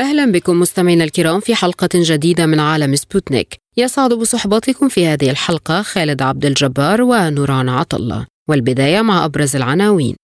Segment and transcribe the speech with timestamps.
[0.00, 3.56] أهلا بكم مستمعينا الكرام في حلقة جديدة من عالم سبوتنيك.
[3.76, 10.16] يسعد بصحبتكم في هذه الحلقة خالد عبد الجبار ونوران عطلة والبداية مع أبرز العناوين.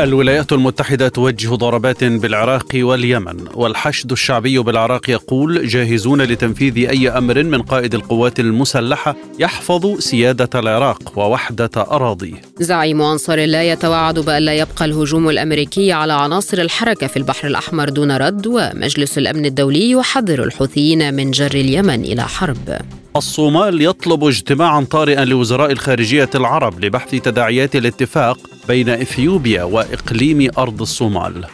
[0.00, 7.62] الولايات المتحدة توجه ضربات بالعراق واليمن والحشد الشعبي بالعراق يقول جاهزون لتنفيذ أي أمر من
[7.62, 12.34] قائد القوات المسلحة يحفظ سيادة العراق ووحدة أراضيه.
[12.60, 17.88] زعيم أنصار الله يتوعد بأن لا يبقى الهجوم الأمريكي على عناصر الحركة في البحر الأحمر
[17.88, 22.78] دون رد ومجلس الأمن الدولي يحذر الحوثيين من جر اليمن إلى حرب.
[23.16, 31.44] الصومال يطلب اجتماعا طارئا لوزراء الخارجية العرب لبحث تداعيات الاتفاق بين إثيوبيا وإقليم أرض الصومال.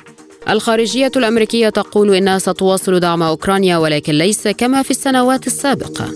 [0.50, 6.14] الخارجية الأمريكية تقول إنها ستواصل دعم أوكرانيا ولكن ليس كما في السنوات السابقة.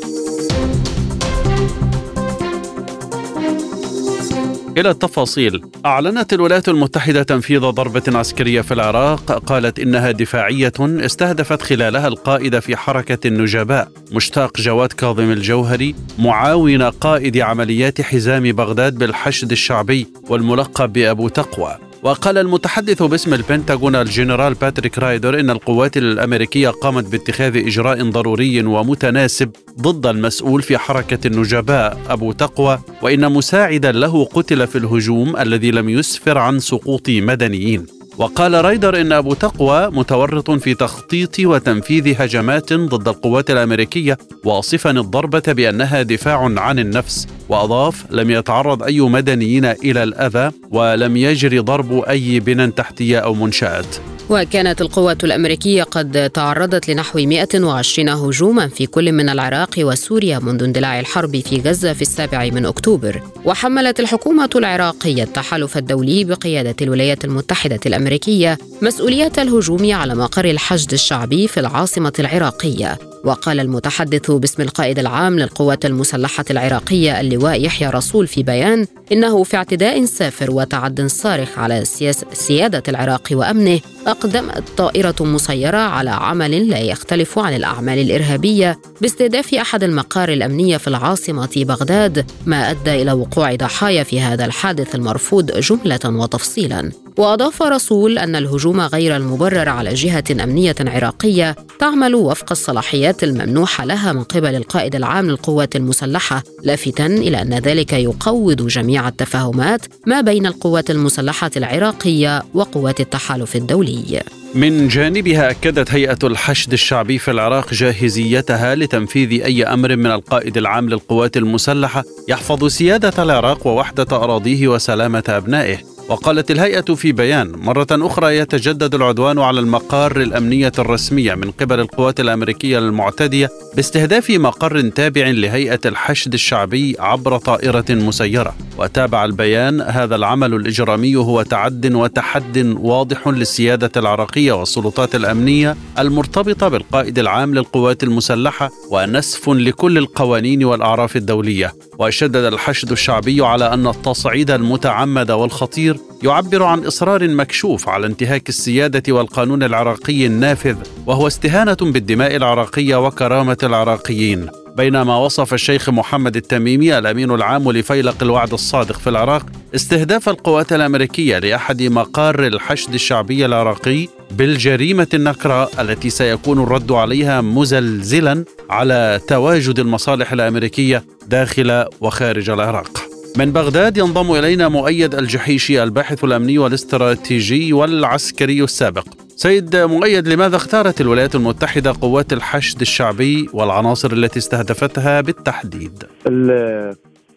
[4.79, 5.63] إلى التفاصيل.
[5.87, 9.33] أعلنت الولايات المتحدة تنفيذ ضربة عسكرية في العراق.
[9.33, 17.39] قالت إنها دفاعية استهدفت خلالها القائد في حركة النجباء مشتاق جواد كاظم الجوهري معاون قائد
[17.39, 21.92] عمليات حزام بغداد بالحشد الشعبي والملقب بأبو تقوى.
[22.03, 29.51] وقال المتحدث باسم البنتاغون الجنرال باتريك رايدر إن القوات الأمريكية قامت باتخاذ إجراء ضروري ومتناسب
[29.81, 35.89] ضد المسؤول في حركة النجباء أبو تقوى وإن مساعدا له قتل في الهجوم الذي لم
[35.89, 37.87] يسفر عن سقوط مدنيين.
[38.19, 45.43] وقال رايدر إن أبو تقوى متورط في تخطيط وتنفيذ هجمات ضد القوات الأمريكية واصفا الضربة
[45.47, 52.41] بأنها دفاع عن النفس وأضاف لم يتعرض أي مدنيين إلى الأذى ولم يجري ضرب أي
[52.41, 53.97] بنى تحتية أو منشآت.
[54.31, 61.01] وكانت القوات الأمريكية قد تعرضت لنحو 120 هجوما في كل من العراق وسوريا منذ اندلاع
[61.01, 63.23] الحرب في غزة في السابع من أكتوبر.
[63.45, 71.49] وحملت الحكومة العراقية التحالف الدولي بقيادة الولايات المتحدة الأمريكية مسؤولية الهجوم على مقر الحشد الشعبي
[71.49, 73.12] في العاصمة العراقية.
[73.25, 79.57] وقال المتحدث باسم القائد العام للقوات المسلحة العراقية اللواء يحيى رسول في بيان إنه في
[79.57, 81.85] اعتداء سافر وتعد صارخ على
[82.33, 89.83] سيادة العراق وأمنه أقدمت طائرة مسيرة على عمل لا يختلف عن الأعمال الإرهابية باستهداف أحد
[89.83, 96.01] المقار الأمنية في العاصمة بغداد ما أدى إلى وقوع ضحايا في هذا الحادث المرفوض جملة
[96.05, 96.93] وتفصيلا.
[97.17, 104.13] وأضاف رسول أن الهجوم غير المبرر على جهة أمنية عراقية تعمل وفق الصلاحيات الممنوحة لها
[104.13, 110.47] من قبل القائد العام للقوات المسلحة لافتا إلى أن ذلك يقوض جميع التفاهمات ما بين
[110.47, 114.23] القوات المسلحة العراقية وقوات التحالف الدولي.
[114.55, 120.89] من جانبها أكدت هيئة الحشد الشعبي في العراق جاهزيتها لتنفيذ أي أمر من القائد العام
[120.89, 125.92] للقوات المسلحة يحفظ سيادة العراق ووحدة أراضيه وسلامة أبنائه.
[126.09, 132.21] وقالت الهيئة في بيان مرة أخرى يتجدد العدوان على المقار الأمنية الرسمية من قبل القوات
[132.21, 138.55] الأمريكية المعتدية باستهداف مقر تابع لهيئة الحشد الشعبي عبر طائرة مسيرة.
[138.79, 147.19] وتابع البيان هذا العمل الإجرامي هو تعد وتحد واضح للسيادة العراقية والسلطات الأمنية المرتبطة بالقائد
[147.19, 151.73] العام للقوات المسلحة ونسف لكل القوانين والأعراف الدولية.
[151.99, 159.13] وشدد الحشد الشعبي على أن التصعيد المتعمد والخطير يعبر عن إصرار مكشوف على انتهاك السيادة
[159.13, 160.77] والقانون العراقي النافذ
[161.07, 164.62] وهو استهانة بالدماء العراقية وكرامة العراقيين.
[164.77, 171.39] بينما وصف الشيخ محمد التميمي الأمين العام لفيلق الوعد الصادق في العراق استهداف القوات الأمريكية
[171.39, 180.33] لأحد مقار الحشد الشعبي العراقي بالجريمة النكراء التي سيكون الرد عليها مزلزلا على تواجد المصالح
[180.33, 183.03] الأمريكية داخل وخارج العراق.
[183.37, 189.07] من بغداد ينضم إلينا مؤيد الجحيشي الباحث الأمني والاستراتيجي والعسكري السابق.
[189.37, 196.05] سيد مؤيد لماذا اختارت الولايات المتحدة قوات الحشد الشعبي والعناصر التي استهدفتها بالتحديد؟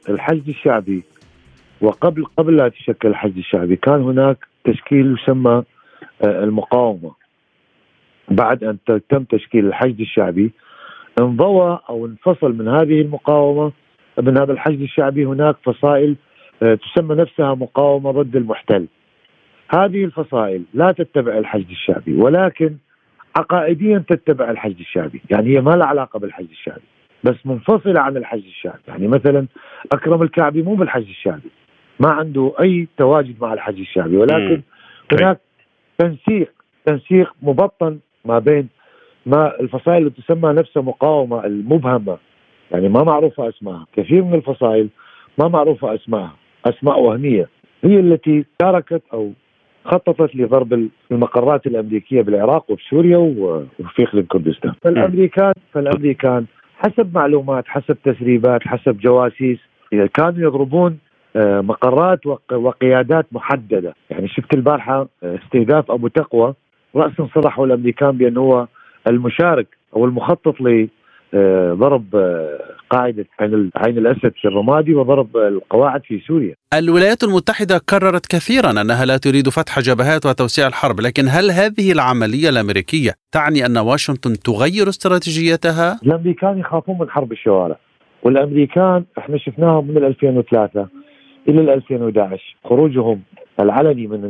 [0.09, 1.03] الحشد الشعبي
[1.81, 5.63] وقبل قبل لا تشكل الحشد الشعبي كان هناك تشكيل يسمى
[6.21, 7.11] آه، المقاومة.
[8.31, 8.77] بعد أن
[9.09, 10.51] تم تشكيل الحشد الشعبي
[11.19, 13.71] انضوى أو انفصل من هذه المقاومة
[14.21, 16.15] من هذا الحشد الشعبي هناك فصائل
[16.63, 18.87] آه، تسمى نفسها مقاومة ضد المحتل.
[19.69, 22.75] هذه الفصائل لا تتبع الحشد الشعبي ولكن
[23.37, 25.21] عقائديا تتبع الحشد الشعبي.
[25.29, 26.81] يعني هي ما لها علاقة بالحشد الشعبي
[27.23, 28.81] بس منفصلة عن الحشد الشعبي.
[28.87, 29.47] يعني مثلا
[29.93, 31.49] أكرم الكعبي مو بالحشد الشعبي
[31.99, 34.61] ما عنده أي تواجد مع الحشد الشعبي ولكن
[35.11, 35.21] طيب.
[35.21, 35.39] هناك
[35.97, 36.51] تنسيق
[36.85, 38.67] تنسيق مبطن ما بين
[39.25, 42.17] ما الفصائل اللي تسمى نفسها مقاومة المبهمة.
[42.71, 44.89] يعني ما معروفة أسمائها كثير من الفصائل
[45.39, 46.35] ما معروفة أسمائها
[46.65, 47.49] أسماء وهمية.
[47.83, 49.31] هي التي شاركت أو
[49.85, 56.45] خططت لضرب المقرات الأمريكية بالعراق وبسوريا وفي اقليم كردستان، فالامريكان فالأمريكان
[56.77, 59.59] حسب معلومات حسب تسريبات حسب جواسيس
[60.13, 60.97] كانوا يضربون
[61.35, 62.19] آه، مقرات
[62.51, 66.53] وقيادات محددة، يعني شفت البارحة آه، استهداف أبو تقوى
[66.95, 68.67] راسا صرحوا الأمريكان بأنه هو
[69.07, 70.61] المشارك أو المخطط
[71.73, 72.59] ضرب آه،
[72.89, 79.05] قاعدة عين عين الأسد في الرمادي وضرب القواعد في سوريا الولايات المتحدة كررت كثيرا أنها
[79.05, 84.89] لا تريد فتح جبهات وتوسيع الحرب لكن هل هذه العملية الأمريكية تعني أن واشنطن تغير
[84.89, 87.77] استراتيجيتها؟ الأمريكان يخافون من حرب الشوارع
[88.23, 90.87] والأمريكان إحنا شفناهم من 2003
[91.49, 93.21] إلى 2011 خروجهم
[93.59, 94.21] العلني من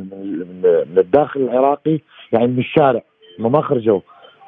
[0.92, 2.00] من الداخل العراقي
[2.32, 3.02] يعني من الشارع
[3.40, 4.00] ما خرجوا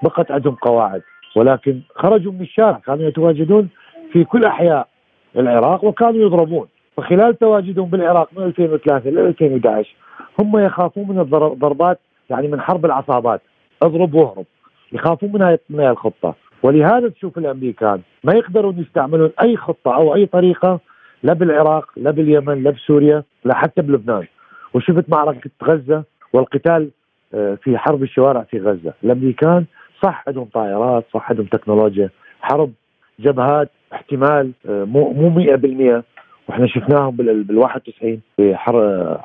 [0.03, 1.01] بقت عندهم قواعد
[1.37, 3.69] ولكن خرجوا من الشارع كانوا يتواجدون
[4.11, 4.87] في كل أحياء
[5.35, 6.67] العراق وكانوا يضربون.
[6.97, 9.95] فخلال تواجدهم بالعراق من 2003 إلى 2011
[10.39, 11.99] هم يخافون من الضربات
[12.29, 13.41] يعني من حرب العصابات.
[13.81, 14.45] اضرب واهرب.
[14.91, 16.35] يخافون من هاي من هاي الخطة.
[16.63, 20.79] ولهذا تشوف الأمريكان ما يقدرون يستعملون أي خطة أو أي طريقة
[21.23, 24.25] لا بالعراق لا باليمن لا بسوريا لا حتى بلبنان.
[24.73, 26.03] وشفت معركة غزة
[26.33, 26.89] والقتال
[27.33, 28.93] آه، في حرب الشوارع في غزة.
[29.03, 29.65] الأمريكان
[30.03, 32.09] صح عندهم طائرات صح عندهم تكنولوجيا.
[32.41, 32.71] حرب
[33.19, 36.03] جبهات احتمال آه، مو مو 100%
[36.49, 38.77] وإحنا شفناهم بال 91 في حر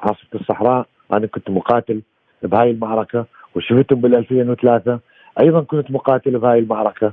[0.03, 0.87] عاصفة الصحراء.
[1.13, 2.03] أنا كنت مقاتل
[2.43, 3.27] بهاي المعركة
[3.57, 4.99] وشفتهم بال 2003
[5.43, 7.13] أيضا كنت مقاتل بهاي المعركة.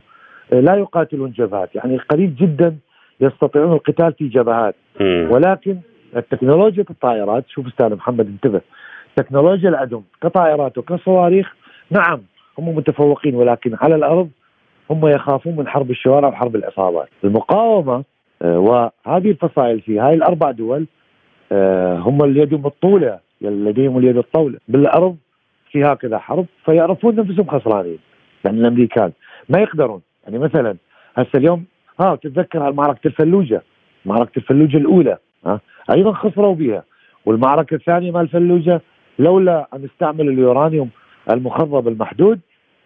[0.54, 1.76] آه، لا يقاتلون جبهات.
[1.76, 2.76] يعني قليل جدا
[3.22, 4.76] يستطيعون القتال في جبهات.
[5.02, 5.78] ولكن
[6.16, 8.62] التكنولوجيا الطائرات شوف أستاذ محمد انتبه.
[9.16, 11.56] تكنولوجيا العدم كطائرات وكصواريخ
[11.92, 12.22] نعم
[12.60, 14.30] هم متفوقين ولكن على الأرض
[14.90, 17.10] هم يخافون من حرب الشوارع وحرب العصابات.
[17.24, 18.04] المقاومة
[18.42, 20.86] آه، وهذه الفصائل في هاي الأربع دول
[21.52, 24.60] آه، هم اليد الطولة لديهم اليد الطولة.
[24.68, 25.18] بالأرض
[25.72, 28.00] في هكذا حرب فيعرفون نفسهم خسرانين
[28.46, 29.12] يعني الأمريكان.
[29.50, 30.02] ما يقدرون.
[30.24, 30.76] يعني مثلا
[31.16, 31.66] هسه اليوم
[32.00, 33.62] ها تتذكر معركه الفلوجة
[34.06, 35.60] معركة الفلوجة الأولى ها
[35.92, 36.84] أيضا خسروا بها.
[37.26, 38.82] والمعركة الثانية مال الفلوجة
[39.20, 40.90] لولا أن استعمل اليورانيوم
[41.32, 42.40] المخضب المحدود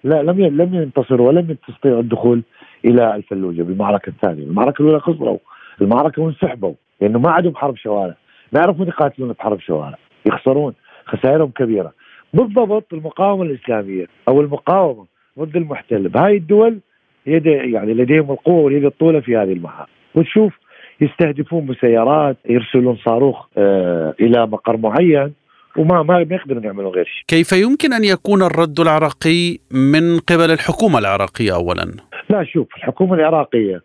[0.04, 2.42] لا لم لم ينتصروا ولم يستطيعوا الدخول
[2.86, 5.38] إلى الفلوجة بالمعركه الثانية، المعركة الأولى خسروا،
[5.82, 8.16] المعركة وانسحبوا لأنه ما عندهم حرب شوارع،
[8.54, 10.74] ما يعرفون يقاتلون بحرب شوارع، يخسرون.
[11.06, 11.94] خسائرهم كبيرة.
[12.34, 15.06] بالضبط المقاومة الإسلامية أو المقاومة
[15.40, 16.80] ضد المحتل بهاي الدول
[17.26, 19.86] يد يعني لديهم القوة واليد الطوله في هذه المحا.
[20.16, 20.54] وتشوف
[21.02, 25.34] يستهدفون بسيارات يرسلون صاروخ آه إلى مقر معين.
[25.78, 27.24] وما ما يقدرون يعملوا غير شيء.
[27.28, 31.96] كيف يمكن أن يكون الرد العراقي من قبل الحكومة العراقية اولا؟
[32.30, 33.82] لا شوف الحكومة العراقية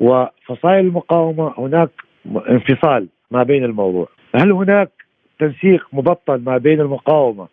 [0.00, 1.90] وفصائل المقاومة هناك
[2.48, 4.90] انفصال ما بين الموضوع، هل هناك
[5.38, 7.48] تنسيق مبطن ما بين المقاومة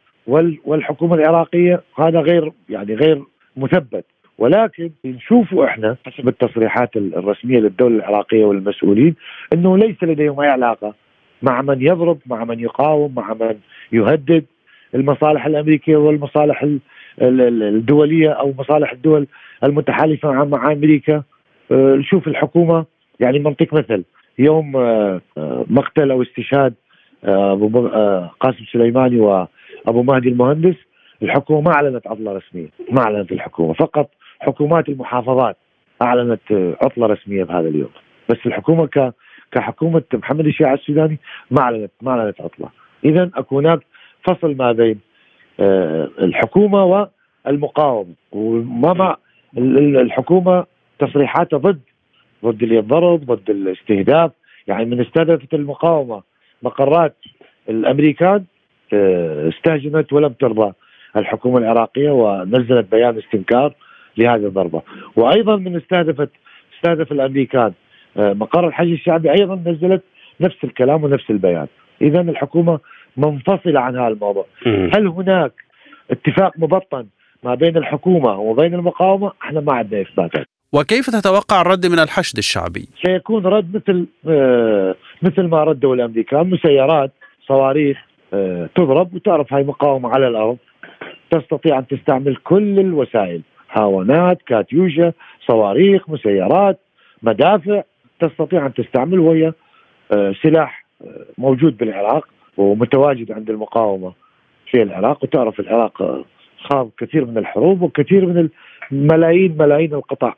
[0.65, 3.23] والحكومة العراقية؟ هذا غير يعني غير
[3.57, 4.05] مثبت،
[4.37, 9.15] ولكن نشوفوا إحنا حسب التصريحات الرسمية للدولة العراقية والمسؤولين
[9.53, 10.93] إنه ليس لديهم أي علاقة
[11.41, 13.55] مع من يضرب مع من يقاوم مع من
[13.91, 14.45] يهدد.
[14.95, 16.65] المصالح الأمريكية والمصالح
[17.21, 19.27] الدولية أو مصالح الدول
[19.63, 21.23] المتحالفة مع أمريكا.
[21.71, 22.85] آه، نشوف الحكومة
[23.19, 24.03] يعني منطق مثل.
[24.39, 26.73] يوم آه، آه، مقتل أو استشهاد
[28.39, 30.75] قاسم سليماني وأبو مهدي المهندس
[31.21, 33.73] الحكومة ما أعلنت عطلة رسمية ما أعلنت الحكومة.
[33.73, 35.57] فقط حكومات المحافظات
[36.01, 37.89] أعلنت عطلة رسمية بهذا اليوم.
[38.29, 39.13] بس الحكومة
[39.51, 41.19] كحكومة محمد الشيعة السوداني
[41.51, 42.69] ما اعلنت ما اعلنت عطلة.
[43.05, 43.79] اذا أكو هناك
[44.23, 44.99] فصل ما بين
[45.59, 47.09] آه، الحكومة
[47.45, 48.13] والمقاومة.
[48.31, 49.15] وما
[50.01, 50.65] الحكومة
[50.99, 51.79] تصريحاتها ضد
[52.45, 54.31] ضد الضرب ضد الاستهداف.
[54.67, 56.21] يعني من استهدفت المقاومة
[56.63, 57.15] مقرات
[57.69, 58.43] الأمريكان
[58.93, 60.73] آه، استهجنت ولم ترضى
[61.17, 63.73] الحكومة العراقية ونزلت بيان استنكار
[64.17, 64.81] لهذه الضربة.
[65.15, 66.29] وأيضا من استهدفت
[66.75, 67.73] استهدف الأمريكان
[68.17, 70.03] مقر الحج الشعبي أيضا نزلت
[70.41, 71.67] نفس الكلام ونفس البيان.
[72.01, 72.79] اذا الحكومة
[73.17, 75.51] منفصلة عن هذا الموضوع هل هناك
[76.11, 77.05] اتفاق مبطن
[77.43, 82.89] ما بين الحكومة وبين المقاومة؟ إحنا ما عندنا اثباتات وكيف تتوقع الرد من الحشد الشعبي؟
[83.05, 87.11] سيكون رد مثل آه مثل ما ردوا الأمريكان مسيرات
[87.47, 87.97] صواريخ
[88.33, 90.57] آه، تضرب وتعرف هاي مقاومة على الأرض.
[91.31, 95.13] تستطيع أن تستعمل كل الوسائل هاونات كاتيوشا
[95.47, 96.79] صواريخ مسيرات
[97.23, 97.83] مدافع.
[98.19, 99.53] تستطيع أن تستعمل وهي
[100.11, 104.13] آه، سلاح آه، موجود بالعراق ومتواجد عند المقاومة
[104.71, 106.25] في العراق وتعرف العراق
[106.57, 108.49] خاض كثير من الحروب وكثير من
[108.91, 110.33] الملايين ملايين القطع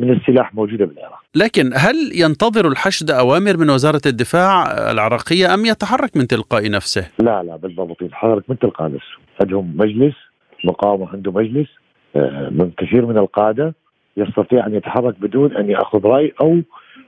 [0.00, 1.20] من السلاح موجودة بالعراق.
[1.34, 7.42] لكن هل ينتظر الحشد أوامر من وزارة الدفاع العراقية أم يتحرك من تلقاء نفسه؟ لا
[7.42, 10.14] لا بالضبط يتحرك من تلقاء نفسه، عندهم مجلس
[10.64, 11.68] مقاومة عنده مجلس
[12.16, 13.74] آه، من كثير من القادة
[14.16, 16.60] يستطيع أن يتحرك بدون أن يأخذ رأي أو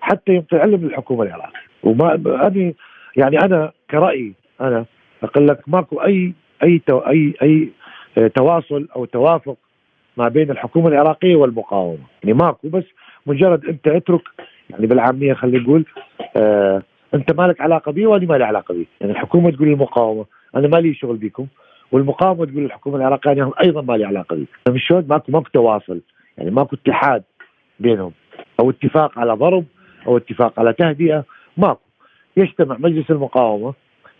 [0.02, 2.72] حتى يعطي علم للحكومه العراقية، وما أنا
[3.16, 4.84] يعني أنا كرأيي أنا
[5.22, 6.32] أقول لك ماكو اي
[6.62, 7.72] أي تو اي أي
[8.28, 9.56] تواصل أو توافق
[10.16, 12.84] ما بين الحكومة العراقية والمقاومة، يعني ماكو بس
[13.26, 14.22] مجرد أنت اترك
[14.70, 15.84] يعني بالعامية خلينا نقول
[16.36, 16.82] آه
[17.14, 20.24] أنت مالك علاقة بي وأنا مالي علاقة بي، يعني الحكومة تقول للمقاومه
[20.56, 21.46] أنا مالي شغل بكم.
[21.92, 26.00] والمقاومة تقول للحكومه العراقية أنا أيضا مالي علاقة بي، يعني شلون؟ ماكو ماكو تواصل،
[26.38, 27.22] يعني ماكو اتحاد
[27.80, 28.12] بينهم
[28.60, 29.64] أو اتفاق على ضرب
[30.06, 31.24] أو اتفاق على تهدئة
[31.56, 31.80] ماكو.
[32.36, 33.74] يجتمع مجلس المقاومة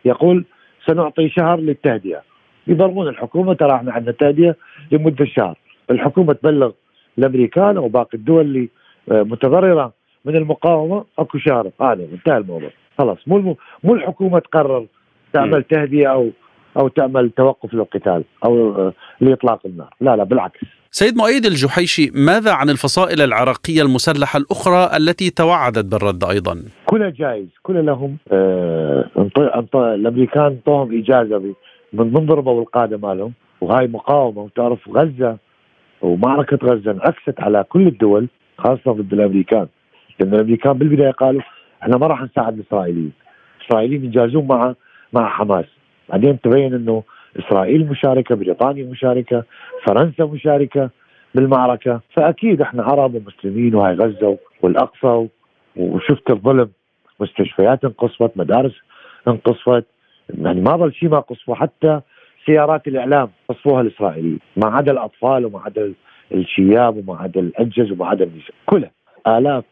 [0.04, 0.44] يقول
[0.86, 2.22] سنعطي شهر للتهدئة.
[2.66, 4.54] يضربون الحكومة ترى إحنا عندنا تهدئة
[4.92, 5.58] لمدة شهر.
[5.90, 6.72] الحكومة تبلغ
[7.18, 8.68] الامريكان أو باقي الدول اللي
[9.10, 9.92] آه، متضررة
[10.24, 11.70] من المقاومة أكو شهر.
[11.80, 12.70] هذا انتهى الموضوع.
[12.98, 14.86] خلاص مو مو الحكومة تقرر
[15.32, 16.30] تعمل تهدئة أو
[16.76, 19.94] أو تعمل توقف للقتال أو آه، لإطلاق النار.
[20.00, 20.81] لا لا بالعكس.
[20.94, 27.46] سيد مؤيد الجحيشي ماذا عن الفصائل العراقية المسلحة الأخرى التي توعدت بالرد أيضا؟ كلها جائز
[27.62, 28.16] كلها لهم.
[28.32, 29.04] آه
[29.74, 31.54] الأمريكان انطوهم إجازة من
[31.92, 34.42] من ضربوا القادة مالهم وهاي مقاومة.
[34.42, 35.36] وتعرف غزة
[36.02, 39.66] ومعركة غزة انعكست على كل الدول خاصة ضد الأمريكان.
[40.20, 41.42] لأن الأمريكان بالبداية قالوا
[41.82, 43.12] إحنا ما راح نساعد الإسرائيليين
[43.60, 44.74] الإسرائيليين يجازون مع
[45.12, 45.66] مع حماس.
[46.08, 47.02] بعدين تبين إنه
[47.38, 49.44] إسرائيل مشاركة، بريطانيا مشاركة،
[49.86, 50.90] فرنسا مشاركة
[51.34, 55.28] بالمعركة، فأكيد إحنا عرب ومسلمين وهي غزة والأقصى
[55.76, 56.70] وشفت الظلم.
[57.20, 58.72] مستشفيات انقصفت، مدارس
[59.28, 59.84] انقصفت،
[60.38, 62.00] يعني ما ظل شيء ما قصفوا حتى
[62.46, 65.92] سيارات الإعلام قصفوها الإسرائيليين، ما عدا الأطفال وما عدا
[66.34, 68.90] الشياب وما عدا الانجز وما عدا النساء، كلها.
[69.26, 69.64] آلاف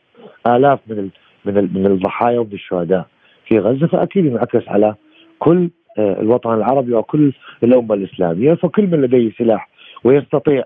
[0.46, 1.08] آلاف من
[1.44, 3.06] من من الضحايا ومن الشهداء
[3.46, 3.86] في غزة.
[3.86, 4.94] فأكيد ينعكس على
[5.38, 7.32] كل الوطن العربي وكل
[7.64, 9.68] الأمة الإسلامية فكل من لديه سلاح
[10.04, 10.64] ويستطيع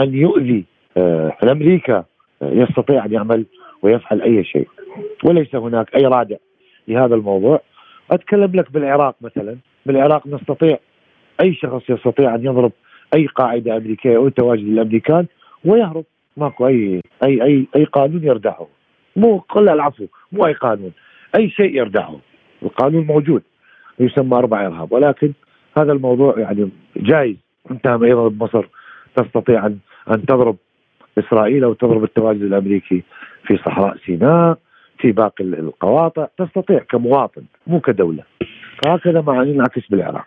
[0.00, 0.64] أن يؤذي
[0.96, 2.04] آه، الأمريكا
[2.42, 3.46] آه، يستطيع أن يعمل
[3.82, 4.68] ويفعل أي شيء.
[5.24, 6.36] وليس هناك أي رادع
[6.88, 7.60] لهذا الموضوع.
[8.10, 9.56] أتكلم لك بالعراق مثلا.
[9.86, 10.78] بالعراق نستطيع
[11.42, 12.72] أي شخص يستطيع أن يضرب
[13.16, 15.26] أي قاعدة أمريكية أو تواجد الأمريكان
[15.64, 16.04] ويهرب.
[16.36, 18.68] ماكو أي أي أي أي قانون يردعه.
[19.16, 20.92] مو قل العفو مو أي قانون
[21.38, 22.20] أي شيء يردعه.
[22.62, 23.42] القانون موجود.
[24.00, 24.92] يسمى أربع إرهاب.
[24.92, 25.32] ولكن
[25.78, 27.36] هذا الموضوع يعني جايز.
[27.70, 28.68] أنت أيضا بمصر
[29.16, 29.78] تستطيع أن
[30.10, 30.56] أن تضرب
[31.18, 33.02] إسرائيل أو تضرب التواجد الأمريكي
[33.46, 34.58] في صحراء سيناء
[34.98, 36.26] في باقي القواطع.
[36.38, 38.22] تستطيع كمواطن مو كدولة.
[38.86, 40.26] هكذا ما ينعكس بالعراق.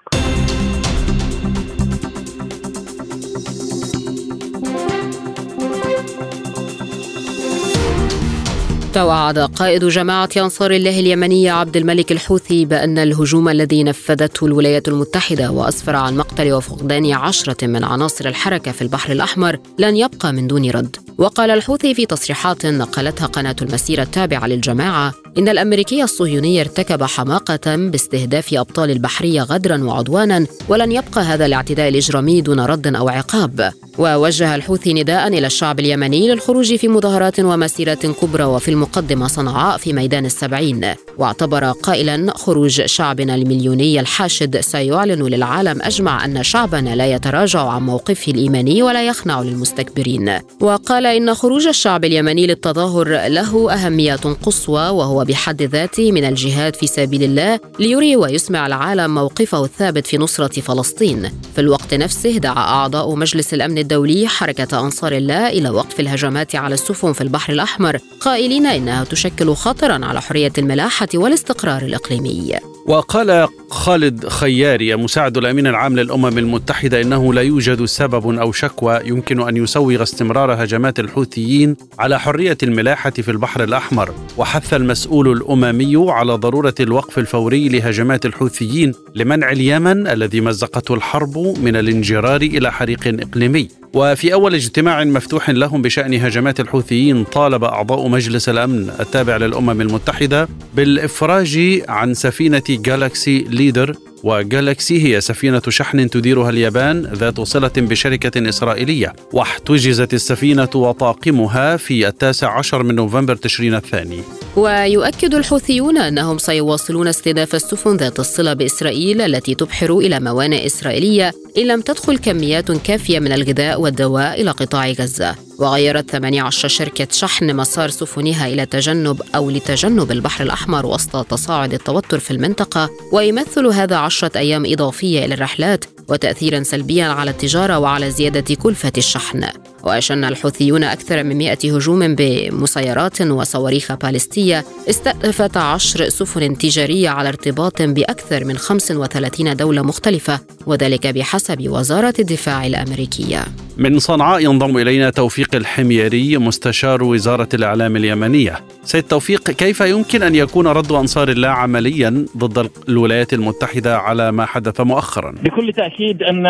[8.93, 15.51] توعد قائد جماعة أنصار الله اليمنية عبد الملك الحوثي بأن الهجوم الذي نفذته الولايات المتحدة
[15.51, 20.69] وأسفر عن مقتل وفقدان عشرة من عناصر الحركة في البحر الأحمر لن يبقى من دون
[20.69, 20.95] رد.
[21.17, 28.53] وقال الحوثي في تصريحات نقلتها قناة المسيرة التابعة للجماعة إن الأمريكي الصهيوني ارتكب حماقة باستهداف
[28.53, 33.71] أبطال البحرية غدرا وعدوانا ولن يبقى هذا الاعتداء الإجرامي دون رد أو عقاب.
[33.97, 39.93] ووجه الحوثي نداء إلى الشعب اليمني للخروج في مظاهرات ومسيرات كبرى وفي المقدمة صنعاء في
[39.93, 40.93] ميدان السبعين.
[41.17, 48.31] واعتبر قائلا خروج شعبنا المليوني الحاشد سيعلن للعالم أجمع أن شعبنا لا يتراجع عن موقفه
[48.31, 50.39] الإيماني ولا يخنع للمستكبرين.
[50.61, 56.87] وقال إن خروج الشعب اليمني للتظاهر له أهمية قصوى وهو بحد ذاته من الجهاد في
[56.87, 61.29] سبيل الله ليري ويسمع العالم موقفه الثابت في نصرة فلسطين.
[61.55, 66.73] في الوقت نفسه دعا أعضاء مجلس الأمن الدولي حركة أنصار الله إلى وقف الهجمات على
[66.73, 72.53] السفن في البحر الأحمر قائلين إنها تشكل خطرا على حرية الملاحة والاستقرار الإقليمي.
[72.85, 79.47] وقال خالد خياري مساعد الأمين العام للأمم المتحدة إنه لا يوجد سبب أو شكوى يمكن
[79.47, 86.33] أن يسوغ استمرار هجمات الحوثيين على حرية الملاحة في البحر الأحمر وحث المسؤول الأممي على
[86.33, 93.82] ضرورة الوقف الفوري لهجمات الحوثيين لمنع اليمن الذي مزقته الحرب من الانجرار إلى حريق إقليمي.
[93.93, 100.47] وفي أول اجتماع مفتوح لهم بشأن هجمات الحوثيين طالب أعضاء مجلس الأمن التابع للأمم المتحدة
[100.73, 109.13] بالإفراج عن سفينة جالاكسي ليدر وجالاكسي هي سفينة شحن تديرها اليابان ذات صلة بشركة إسرائيلية.
[109.33, 114.21] واحتجزت السفينة وطاقمها في التاسع عشر من نوفمبر تشرين الثاني.
[114.55, 121.67] ويؤكد الحوثيون أنهم سيواصلون استهداف السفن ذات الصلة بإسرائيل التي تبحر إلى موانئ إسرائيلية إن
[121.67, 125.35] لم تدخل كميات كافية من الغذاء والدواء إلى قطاع غزة.
[125.63, 132.19] وغيرت 18 شركة شحن مسار سفنها إلى تجنب أو لتجنب البحر الأحمر وسط تصاعد التوتر
[132.19, 138.55] في المنطقة ويمثل هذا عشرة أيام إضافية إلى الرحلات وتأثيرا سلبيا على التجارة وعلى زيادة
[138.55, 139.43] كلفة الشحن.
[139.83, 147.81] وأشن الحوثيون أكثر من مئة هجوم بمسيرات وصواريخ باليستية استهدفت عشر سفن تجارية على ارتباط
[147.81, 153.45] بأكثر من 35 دولة مختلفة وذلك بحسب وزارة الدفاع الأمريكية.
[153.77, 158.53] من صنعاء ينضم إلينا توفيق الحميري مستشار وزارة الإعلام اليمنية.
[158.81, 164.45] سيد توفيق كيف يمكن أن يكون رد أنصار الله عمليا ضد الولايات المتحدة على ما
[164.45, 166.43] حدث مؤخرا؟ بكل تأكيد أن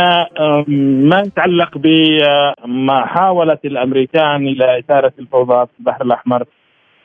[1.10, 6.44] ما يتعلق بما حاولت الأمريكان إلى إثارة الفوضى في البحر الأحمر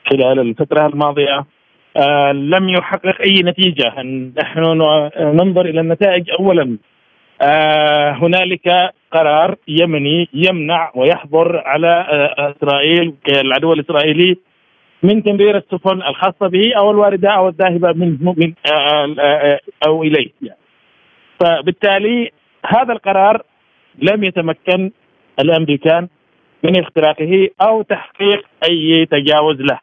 [0.09, 1.45] خلال الفترة الماضية
[1.97, 3.93] آه، لم يحقق أي نتيجة.
[4.41, 4.59] نحن
[5.19, 6.77] ننظر إلى النتائج أولا.
[8.21, 14.37] هنالك قرار يمني يمنع ويحظر على آه، إسرائيل العدو الإسرائيلي
[15.03, 18.53] من تمرير السفن الخاصة به أو الواردة أو الذاهبة من من
[19.87, 20.59] أو إليه يعني.
[21.39, 22.31] فبالتالي
[22.65, 23.41] هذا القرار
[24.01, 24.91] لم يتمكن
[25.39, 26.07] الأمريكان
[26.63, 29.79] من اختراقه أو تحقيق أي تجاوز له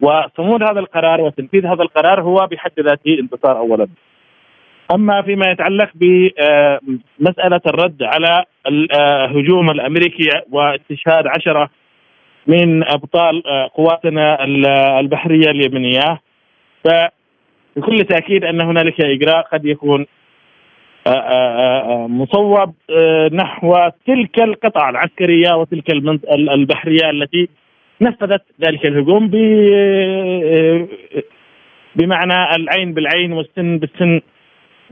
[0.00, 3.88] وصمود هذا القرار وتنفيذ هذا القرار هو بحد ذاته انتصار اولا
[4.92, 11.70] أما فيما يتعلق بمسألة الرد على الهجوم الأمريكي واستشهاد عشرة
[12.46, 13.42] من أبطال
[13.74, 14.44] قواتنا
[15.00, 16.20] البحرية اليمنية
[16.84, 20.06] فبكل تأكيد أن هنالك إجراء قد يكون
[22.08, 22.74] مصوب
[23.32, 25.90] نحو تلك القطع العسكرية وتلك
[26.30, 27.48] البحرية التي
[28.00, 29.28] نفذت ذلك الهجوم
[31.96, 34.20] بمعنى العين بالعين والسن بالسن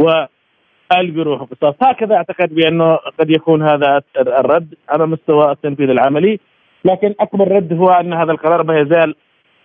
[0.02, 1.74] والجروح قصاص.
[1.82, 6.38] هكذا أعتقد بأنه قد يكون هذا الرد على مستوى التنفيذ العملي.
[6.84, 9.14] لكن أكبر رد هو أن هذا القرار ما يزال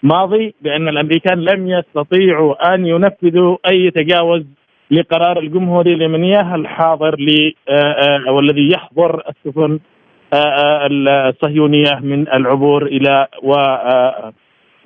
[0.04, 4.44] ماضي بأن الأمريكان لم يستطيعوا أن ينفذوا أي تجاوز
[4.92, 7.54] لقرار الجمهوريه اليمنية الحاضر ل
[8.30, 9.80] والذي يحظر السفن
[10.34, 13.54] الصهيونية من العبور إلى و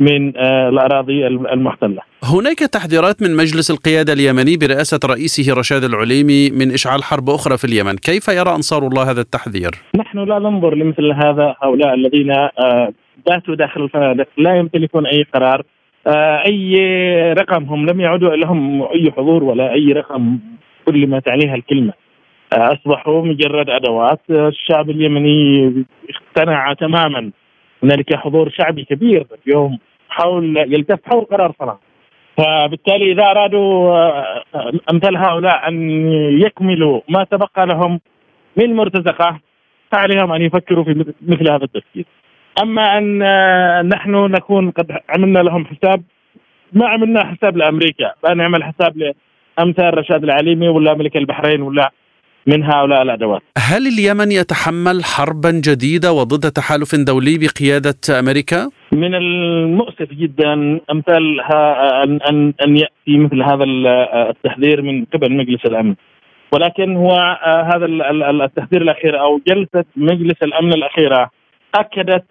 [0.01, 0.37] من
[0.71, 2.01] الأراضي المحتلة.
[2.23, 7.65] هناك تحذيرات من مجلس القيادة اليمني برئاسة رئيسه رشاد العليمي من إشعال حرب أخرى في
[7.65, 12.33] اليمن، كيف يرى أنصار الله هذا التحذير؟ نحن لا ننظر لمثل هذا هؤلاء الذين
[13.27, 15.63] باتوا داخل الفنادق لا يمتلكون أي قرار
[16.45, 16.75] أي
[17.33, 20.39] رقم هم لم يعدوا لهم أي حضور ولا أي رقم
[20.85, 21.93] كل ما تعنيها الكلمة.
[22.53, 25.73] أصبحوا مجرد أدوات الشعب اليمني
[26.09, 27.31] اقتنع تماما
[27.83, 29.79] هنالك حضور شعبي كبير اليوم
[30.11, 31.79] حول يلتف حول قرار صنعاء
[32.37, 33.97] فبالتالي إذا أرادوا
[34.91, 36.07] أمثال هؤلاء أن
[36.41, 37.99] يكملوا ما تبقى لهم
[38.57, 39.39] من مرتزقة
[39.91, 42.05] فعليهم أن يفكروا في مثل هذا التفكير.
[42.63, 43.19] أما أن
[43.89, 46.03] نحن نكون قد عملنا لهم حساب
[46.73, 51.91] ما عملنا حساب لأمريكا لا نعمل حساب لأمثال رشاد العليمي ولا ملك البحرين ولا
[52.47, 53.41] من هؤلاء الأدوات.
[53.57, 60.53] هل اليمن يتحمل حربا جديدة وضد تحالف دولي بقيادة أمريكا؟ من المؤسف جدا
[60.91, 61.41] أمثال
[62.03, 63.63] ان ان أن يأتي مثل هذا
[64.29, 65.95] التحذير من قبل مجلس الأمن.
[66.53, 67.37] ولكن هو
[67.73, 67.85] هذا
[68.45, 71.29] التحذير الأخير أو جلسة مجلس الأمن الأخيرة
[71.75, 72.25] أكدت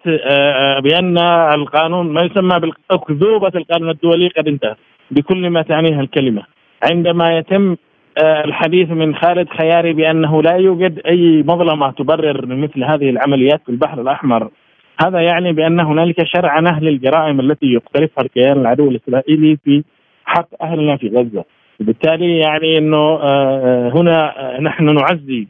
[0.83, 1.17] بأن
[1.53, 4.77] القانون ما يسمى باكذوبه القانون الدولي قد انتهت
[5.11, 6.43] بكل ما تعنيها الكلمة.
[6.83, 7.75] عندما يتم
[8.19, 14.01] الحديث من خالد خياري بأنه لا يوجد أي مظلمة تبرر مثل هذه العمليات في البحر
[14.01, 14.49] الأحمر.
[15.05, 19.83] هذا يعني بان هنالك شرعنه للجرائم التي يقترفها الكيان العدو الإسرائيلي في
[20.25, 21.43] حق أهلنا في غزة.
[21.79, 23.15] بالتالي يعني إنه
[23.89, 25.47] هنا نحن نعزي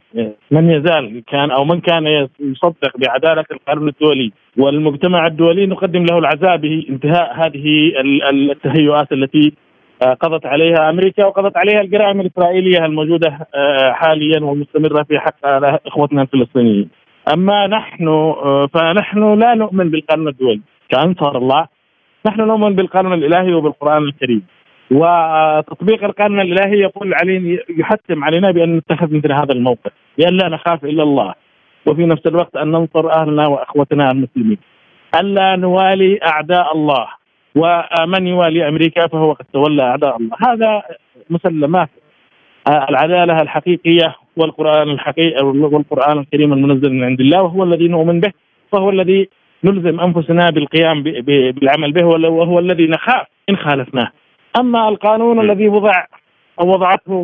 [0.50, 6.56] من يزال كان أو من كان يصدق بعدالة القانون الدولي والمجتمع الدولي نقدم له العزاء
[6.56, 7.92] بانتهاء هذه
[8.32, 9.52] التهيؤات التي
[10.20, 13.38] قضت عليها أمريكا وقضت عليها الجرائم الإسرائيلية الموجودة
[13.92, 15.46] حاليا والمستمره في حق
[15.86, 16.88] إخوتنا الفلسطينيين.
[17.34, 18.34] أما نحن
[18.74, 21.66] فنحن لا نؤمن بالقانون الدولي كانصار الله
[22.26, 24.42] نحن نؤمن بالقانون الإلهي وبالقرآن الكريم.
[24.90, 30.84] وتطبيق القانون الإلهي يقول علينا يحتم علينا بأن نتخذ مثل هذا الموقف بأن لا نخاف
[30.84, 31.34] إلا الله
[31.86, 34.58] وفي نفس الوقت أن ننصر أهلنا وأخوتنا المسلمين.
[35.20, 37.06] الا نوالي أعداء الله
[37.56, 40.82] ومن يوالي أمريكا فهو قد تولى أعداء الله هذا
[41.30, 41.88] مسلمات
[42.68, 48.32] العدالة الحقيقية والقرآن الحقيقي والقرآن الكريم المنزل من عند الله وهو الذي نؤمن به
[48.72, 49.28] وهو الذي
[49.64, 51.02] نلزم أنفسنا بالقيام
[51.52, 54.10] بالعمل به وهو الذي نخاف إن خالفناه.
[54.60, 56.04] أما القانون الذي وضع
[56.60, 57.22] أو وضعته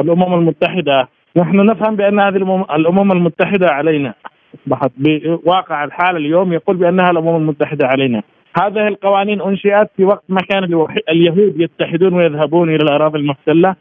[0.00, 2.36] الأمم المتحدة نحن نفهم بأن هذه
[2.76, 4.14] الامم المتحدة علينا
[4.54, 8.22] أصبحت بواقع الحال اليوم يقول بأنها الأمم المتحدة علينا.
[8.56, 10.64] هذه القوانين أنشئت في وقت ما كان
[11.08, 13.76] اليهود يتحدون ويذهبون إلى الأراضي المحتلة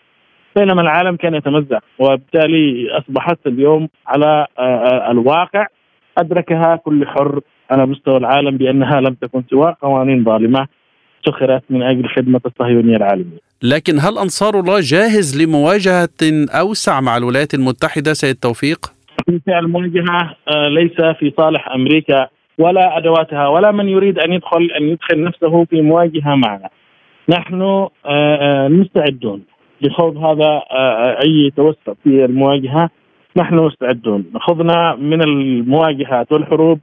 [0.55, 4.47] بينما العالم كان يتمزق وبالتالي أصبحت اليوم على
[5.11, 5.67] الواقع
[6.17, 10.67] أدركها كل حر على مستوى العالم بأنها لم تكن سوى قوانين ظالمة
[11.25, 13.37] سخرت من أجل خدمة الصهيونية العالمية.
[13.63, 18.79] لكن هل أنصار الله جاهز لمواجهة أوسع مع الولايات المتحدة سيد توفيق؟
[19.47, 20.35] المواجهة
[20.69, 22.27] ليس في صالح أمريكا
[22.59, 26.69] ولا أدواتها ولا من يريد أن يدخل أن يدخل نفسه في مواجهة معنا.
[27.29, 27.87] نحن
[28.69, 29.43] مستعدون
[29.81, 30.61] لخوض هذا
[31.23, 32.89] أي توسط في المواجهة
[33.37, 36.79] نحن مستعدون خضنا من المواجهات والحروب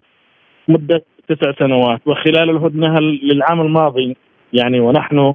[0.68, 4.16] مدة تسع سنوات وخلال الهدنة للعام الماضي
[4.52, 5.34] يعني ونحن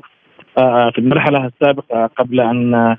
[0.92, 2.96] في المرحلة السابقة قبل أن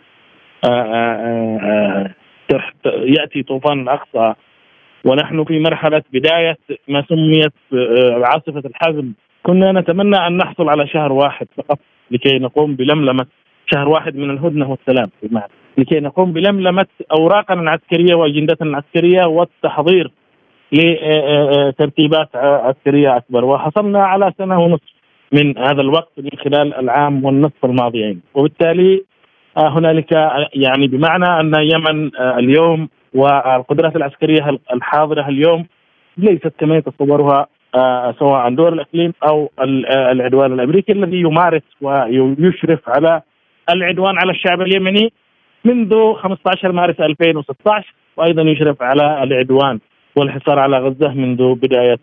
[2.87, 4.35] يأتي طوفان الأقصى
[5.05, 7.53] ونحن في مرحلة بداية ما سميت
[8.25, 9.13] عاصفة الحزم.
[9.43, 11.79] كنا نتمنى أن نحصل على شهر واحد فقط
[12.11, 13.27] لكي نقوم بلملمة
[13.75, 15.11] شهر واحد من الهدنة والسلام.
[15.23, 20.11] بمعنى لكي نقوم بلملمة اوراقنا العسكريه واجندتنا العسكريه والتحضير
[20.73, 23.45] لترتيبات عسكرية أكبر.
[23.45, 24.93] وحصلنا على سنة ونصف
[25.33, 28.21] من هذا الوقت من خلال العام والنصف الماضيين.
[28.35, 29.05] وبالتالي
[29.57, 30.13] هنالك
[30.55, 35.67] يعني بمعنى أن اليمن اليوم والقدرات العسكرية الحاضرة اليوم
[36.17, 37.47] ليست كما يتصورها
[38.19, 39.51] سواء دول الإقليم أو
[40.13, 43.23] العدوان الأمريكي الذي يمارس ويشرف على
[43.71, 45.13] العدوان على الشعب اليمني
[45.65, 49.79] منذ 15 مارس 2016 وأيضا يشرف على العدوان.
[50.17, 51.99] والحصار على غزة منذ بداية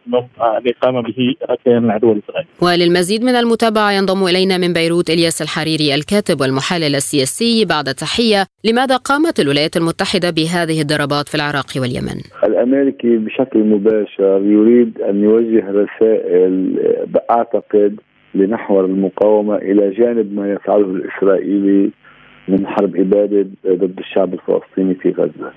[0.58, 2.50] الاقامه به كيان العدو الإسرائيلي.
[2.62, 8.98] وللمزيد من المتابعة ينضم إلينا من بيروت إلياس الحريري الكاتب والمحلل السياسي بعد تحية، لماذا
[8.98, 16.52] قامت الولايات المتحدة بهذه الضربات في العراق واليمن؟ الأمريكي بشكل مباشر يريد أن يوجه رسائل
[17.32, 17.96] أعتقد
[18.36, 21.92] لنحور المقاومة إلى جانب ما يفعله الإسرائيلي
[22.48, 25.52] من حرب إبادة ضد الشعب الفلسطيني في غزة.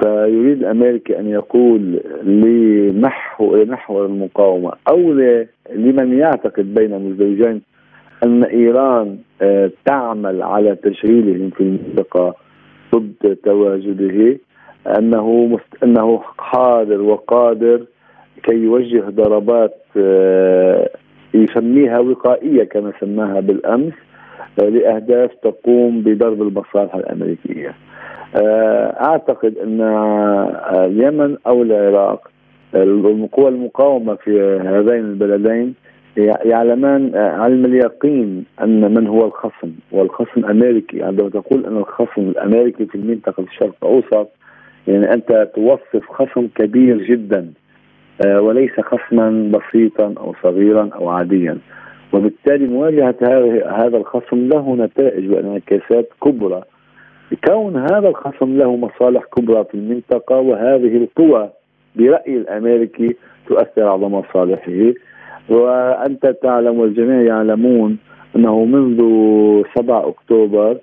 [0.00, 5.12] فيريد الأمريكي أن يقول لنحو لنحو المقاومة أو
[5.74, 7.62] لمن يعتقد بين الزوجين
[8.24, 9.18] أن إيران
[9.84, 12.34] تعمل على تشغيلهم في المنطقة
[12.94, 14.38] ضد تواجده
[14.98, 15.84] أنه مست...
[15.84, 17.84] أنه حاضر وقادر
[18.42, 19.74] كي يوجه ضربات
[21.34, 23.92] يسميها وقائية كما سماها بالأمس
[24.58, 27.74] لأهداف تقوم بضرب المصالح الأمريكية.
[28.36, 29.80] أعتقد أن
[30.74, 32.30] اليمن أو العراق
[32.74, 35.74] القوى المقاومة في هذين البلدين
[36.44, 41.02] يعلمان علم اليقين أن من هو الخصم والخصم أمريكي.
[41.02, 44.28] عندما تقول أن الخصم الأمريكي في المنطقة الشرق الأوسط
[44.88, 47.52] يعني أنت توصف خصم كبير جدا
[48.26, 51.58] وليس خصما بسيطا أو صغيرا أو عاديا.
[52.12, 53.14] وبالتالي مواجهة
[53.84, 56.62] هذا الخصم له نتائج وإنعكاسات كبرى.
[57.36, 61.48] كون هذا الخصم له مصالح كبرى في المنطقة وهذه القوى
[61.96, 63.16] برأي الأمريكي
[63.48, 64.92] تؤثر على مصالحه.
[65.48, 67.98] وأنت تعلم والجميع يعلمون
[68.36, 68.98] أنه منذ
[69.76, 70.76] 7 أكتوبر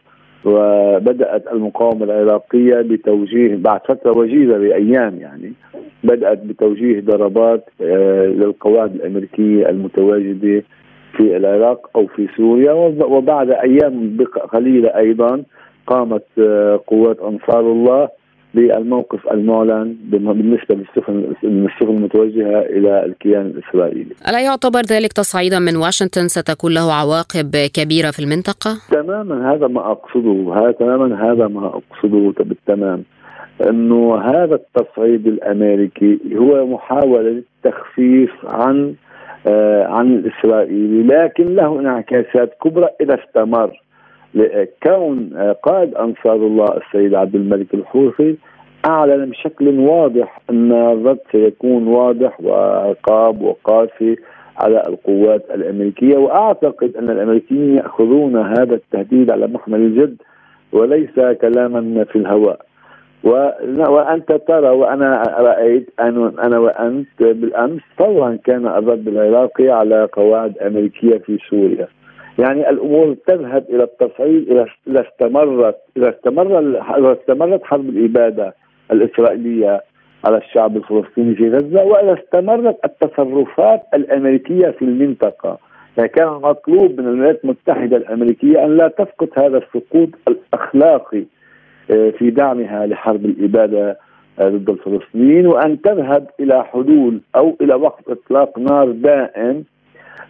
[0.45, 5.53] وبدأت المقاومة العراقية بتوجيه بعد فترة وجيزة بأيام يعني
[6.03, 10.63] بدأت بتوجيه ضربات للقواعد الأمريكية المتواجدة
[11.17, 12.71] في العراق أو في سوريا
[13.03, 14.17] وبعد أيام
[14.53, 15.43] قليلة أيضا
[15.89, 16.23] قامت
[16.87, 18.09] قوات أنصار الله
[18.53, 24.15] بالموقف المعلن بالنسبة للسفن السفن المتوجهة إلى الكيان الإسرائيلي.
[24.29, 29.91] ألا يعتبر ذلك تصعيدا من واشنطن ستكون له عواقب كبيرة في المنطقة؟ تماما هذا ما
[29.91, 33.03] أقصده، هذا تماما هذا ما أقصده بالتمام.
[33.69, 38.93] أنه هذا التصعيد الأمريكي هو محاولة تخفيف عن
[39.47, 43.71] آه عن الإسرائيلي لكن له انعكاسات كبرى إذا استمر.
[44.83, 45.29] كون
[45.63, 48.35] قائد أنصار الله السيد عبد الملك الحوثي
[48.85, 54.15] أعلن بشكل واضح أن الرد سيكون واضح وعقاب وقاسي
[54.57, 56.17] على القوات الأمريكية.
[56.17, 60.21] وأعتقد أن الأمريكيين يأخذون هذا التهديد على محمل الجد
[60.71, 62.59] وليس كلاما في الهواء.
[63.89, 71.37] وأنت ترى وأنا رأيت أنا وأنت بالأمس فورا كان الرد العراقي على قواعد أمريكية في
[71.49, 71.87] سوريا.
[72.39, 74.51] يعني الأمور تذهب إلى التصعيد
[74.87, 76.59] اذا استمرت اذا استمر
[76.97, 78.53] اذا استمرت حرب الإبادة
[78.91, 79.81] الإسرائيلية
[80.25, 85.57] على الشعب الفلسطيني في غزة واذا استمرت التصرفات الأمريكية في المنطقة.
[85.97, 91.23] يعني كان مطلوب من الولايات المتحدة الأمريكية أن لا تفقد هذا السقوط الأخلاقي
[91.91, 93.97] آه، في دعمها لحرب الإبادة
[94.39, 99.63] آه، ضد الفلسطينيين وأن تذهب إلى حلول أو إلى وقف إطلاق نار دائم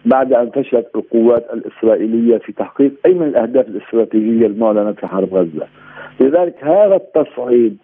[0.04, 5.66] بعد أن فشلت القوات الإسرائيلية في تحقيق أي من الأهداف الاستراتيجية المعلنة في حرب غزة.
[6.20, 7.78] لذلك هذا التصعيد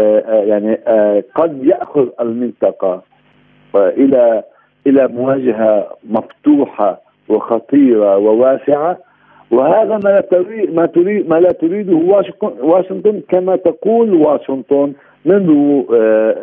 [0.00, 3.02] آه، آه، يعني آه، قد يأخذ المنطقة
[3.74, 4.42] إلى
[4.86, 8.98] إلى مواجهة مفتوحة وخطيرة وواسعة
[9.50, 11.96] وهذا ما لا تريد ما تريد ما لا تريده
[12.62, 14.92] واشنطن كما تقول واشنطن
[15.24, 15.82] منذ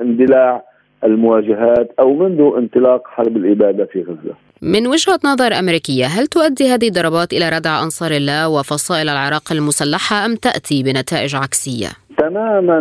[0.02, 0.64] اندلاع
[1.04, 4.36] المواجهات أو منذ انطلاق حرب الإبادة في غزة.
[4.64, 10.26] من وجهة نظر أمريكية، هل تؤدي هذه الضربات إلى ردع أنصار الله وفصائل العراق المسلحة
[10.26, 12.80] أم تأتي بنتائج عكسية؟ تماما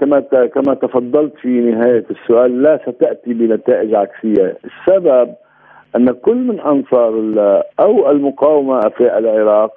[0.00, 0.20] كما
[0.54, 5.34] كما تفضلت في نهاية السؤال لا ستأتي بنتائج عكسية، السبب
[5.96, 9.70] أن كل من أنصار الله أو المقاومة في العراق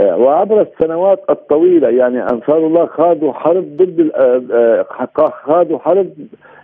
[0.00, 6.12] آه، وعبر السنوات الطويلة يعني أنصار الله خاضوا حرب ضد آه، آه، خاضوا حرب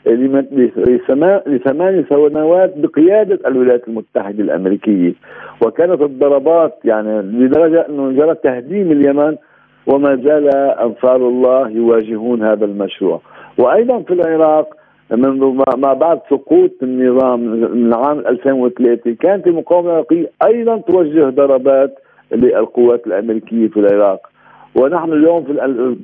[0.06, 5.12] لثمان سنوات بقيادة الولايات المتحدة الأمريكية.
[5.62, 9.36] وكانت الضربات يعني لدرجة أنه جرى تهديم اليمن
[9.86, 13.20] وما زال أنصار الله يواجهون هذا المشروع.
[13.58, 14.74] وأيضا في العراق
[15.10, 17.40] منذ ما بعد سقوط النظام
[17.76, 21.98] من عام 2003 كانت المقاومة العراقية أيضا توجه ضربات
[22.32, 24.20] للقوات الأمريكية في العراق.
[24.74, 25.52] ونحن اليوم في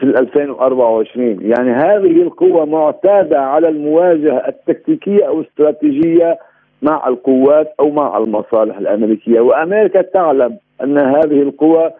[0.00, 6.38] في 2024 يعني هذه القوة معتادة على المواجهة التكتيكية أو الاستراتيجية
[6.82, 9.40] مع القوات أو مع المصالح الأمريكية.
[9.40, 11.90] وأمريكا تعلم أن هذه القوى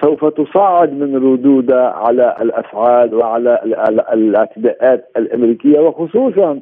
[0.00, 3.60] سوف تصعد من ردودها على الأفعال وعلى
[4.12, 5.80] الاعتداءات الأمريكية.
[5.80, 6.60] وخصوصا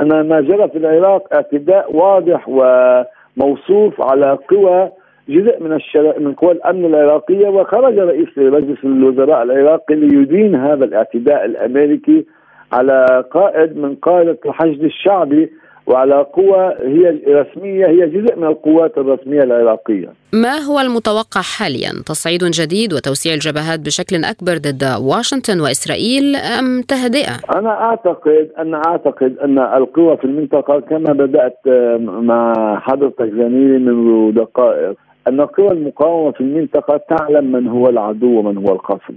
[0.00, 4.90] أن ما جرى في العراق اعتداء واضح وموصوف على قوى
[5.28, 6.14] جزء من الشر...
[6.20, 12.24] من قوى الأمن العراقية وخرج رئيس مجلس الوزراء العراقي ليدين هذا الاعتداء الأمريكي
[12.72, 15.50] على قائد من قاده الحشد الشعبي
[15.86, 20.08] وعلى قوى هي رسميه هي جزء من القوات الرسمية العراقية.
[20.32, 27.58] ما هو المتوقع حاليا؟ تصعيد جديد وتوسيع الجبهات بشكل أكبر ضد واشنطن وإسرائيل أم تهدئة؟
[27.58, 31.58] أنا أعتقد أن أعتقد أن القوى في المنطقة كما بدأت
[32.00, 34.96] مع حضرتك زميلي منذ دقائق
[35.28, 39.14] أن قوى المقاومة في المنطقة تعلم من هو العدو ومن هو الخصم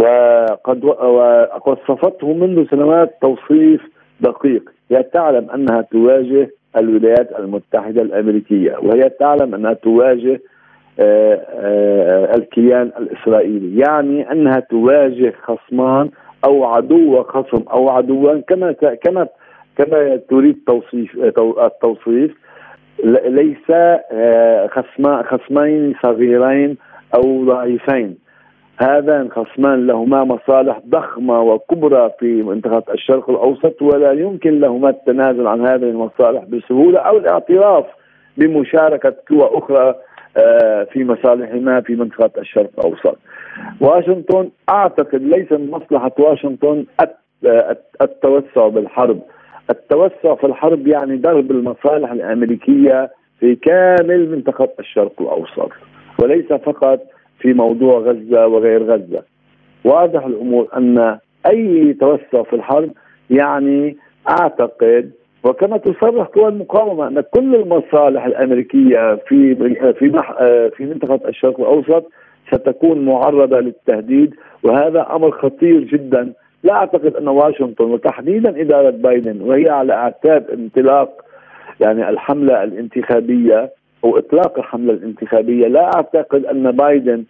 [0.00, 0.84] وقد
[1.66, 3.80] وصفته منذ سنوات توصيف
[4.20, 4.70] دقيق.
[4.90, 10.40] هي تعلم أنها تواجه الولايات المتحدة الأمريكية وهي تعلم أنها تواجه
[11.00, 13.78] آه، آه، الكيان الإسرائيلي.
[13.78, 16.10] يعني أنها تواجه خصمان
[16.44, 19.26] أو عدو وخصم أو عدوان كما كما
[19.76, 21.16] كما تريد توصيف
[21.58, 22.34] التوصيف.
[23.04, 24.66] ليس آه،
[25.22, 26.76] خصمين صغيرين
[27.14, 28.16] أو ضعيفين
[28.78, 35.60] هذان خصمان لهما مصالح ضخمة وكبرى في منطقة الشرق الأوسط ولا يمكن لهما التنازل عن
[35.60, 37.84] هذه المصالح بسهولة أو الاعتراف
[38.36, 39.94] بمشاركة قوى أخرى
[40.36, 43.18] آه، في مصالحهما في منطقة الشرق الأوسط.
[43.80, 46.84] واشنطن أعتقد ليس من مصلحة واشنطن
[48.00, 49.20] التوسع بالحرب
[49.70, 55.70] التوسع في الحرب يعني ضرب المصالح الأمريكية في كامل منطقة الشرق الأوسط
[56.18, 57.00] وليس فقط
[57.40, 59.22] في موضوع غزة وغير غزة.
[59.84, 62.90] واضح الأمور أن أي توسع في الحرب
[63.30, 63.96] يعني
[64.30, 65.10] أعتقد
[65.44, 69.54] وكما تصرح قوى المقاومة أن كل المصالح الأمريكية في
[69.98, 70.22] في
[70.76, 72.04] في منطقة الشرق الأوسط
[72.52, 76.32] ستكون معرضة للتهديد وهذا أمر خطير جدا
[76.66, 81.24] لا أعتقد أن واشنطن وتحديدا إدارة بايدن وهي على أعتاب انطلاق
[81.80, 83.70] يعني الحملة الانتخابية
[84.04, 87.24] أو إطلاق الحملة الانتخابية لا أعتقد أن بايدن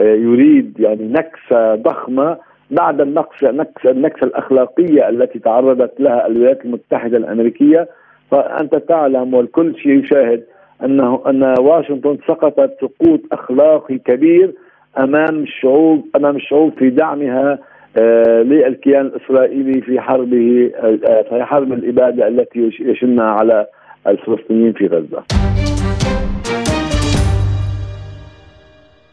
[0.00, 2.38] آه، يريد يعني نكسة ضخمة
[2.70, 7.88] بعد النقص نكسة النكسة الأخلاقية التي تعرضت لها الولايات المتحدة الأمريكية.
[8.30, 10.44] فأنت تعلم والكل يشاهد
[10.84, 14.54] أنه أن واشنطن سقطت سقوط أخلاقي كبير
[14.98, 17.58] أمام الشعوب أمام الشعوب في دعمها
[17.96, 23.66] للكيان الإسرائيلي في حربه آه، في حرب الإبادة التي يشنها على
[24.06, 25.22] الفلسطينيين في غزة.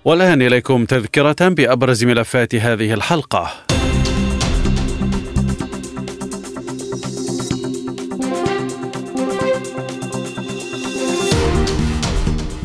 [0.05, 3.47] والآن إليكم تذكرة بأبرز ملفات هذه الحلقة.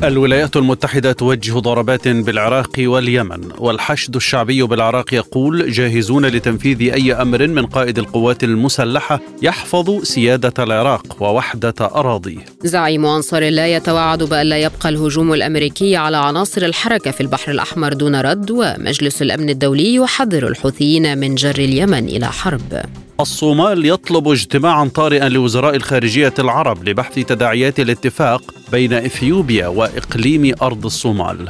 [0.08, 7.66] الولايات المتحدة توجه ضربات بالعراق واليمن والحشد الشعبي بالعراق يقول جاهزون لتنفيذ أي أمر من
[7.66, 12.44] قائد القوات المسلحة يحفظ سيادة العراق ووحدة أراضيه.
[12.64, 18.16] زعيم أنصار الله يتوعد بألا يبقى الهجوم الأمريكي على عناصر الحركة في البحر الأحمر دون
[18.16, 22.82] رد ومجلس الأمن الدولي يحذر الحوثيين من جر اليمن إلى حرب.
[23.20, 28.42] الصومال يطلب اجتماعا طارئا لوزراء الخارجية العرب لبحث تداعيات الاتفاق
[28.74, 31.48] بين إثيوبيا وإقليم أرض الصومال.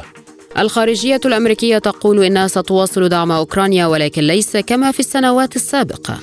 [0.57, 6.19] الخارجية الأمريكية تقول إنها ستواصل دعم أوكرانيا ولكن ليس كما في السنوات السابقة.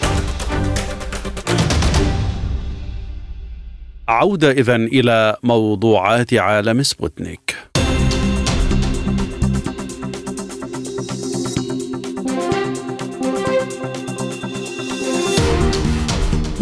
[4.08, 7.71] عودة إذا إلى موضوعات عالم سبوتنيك.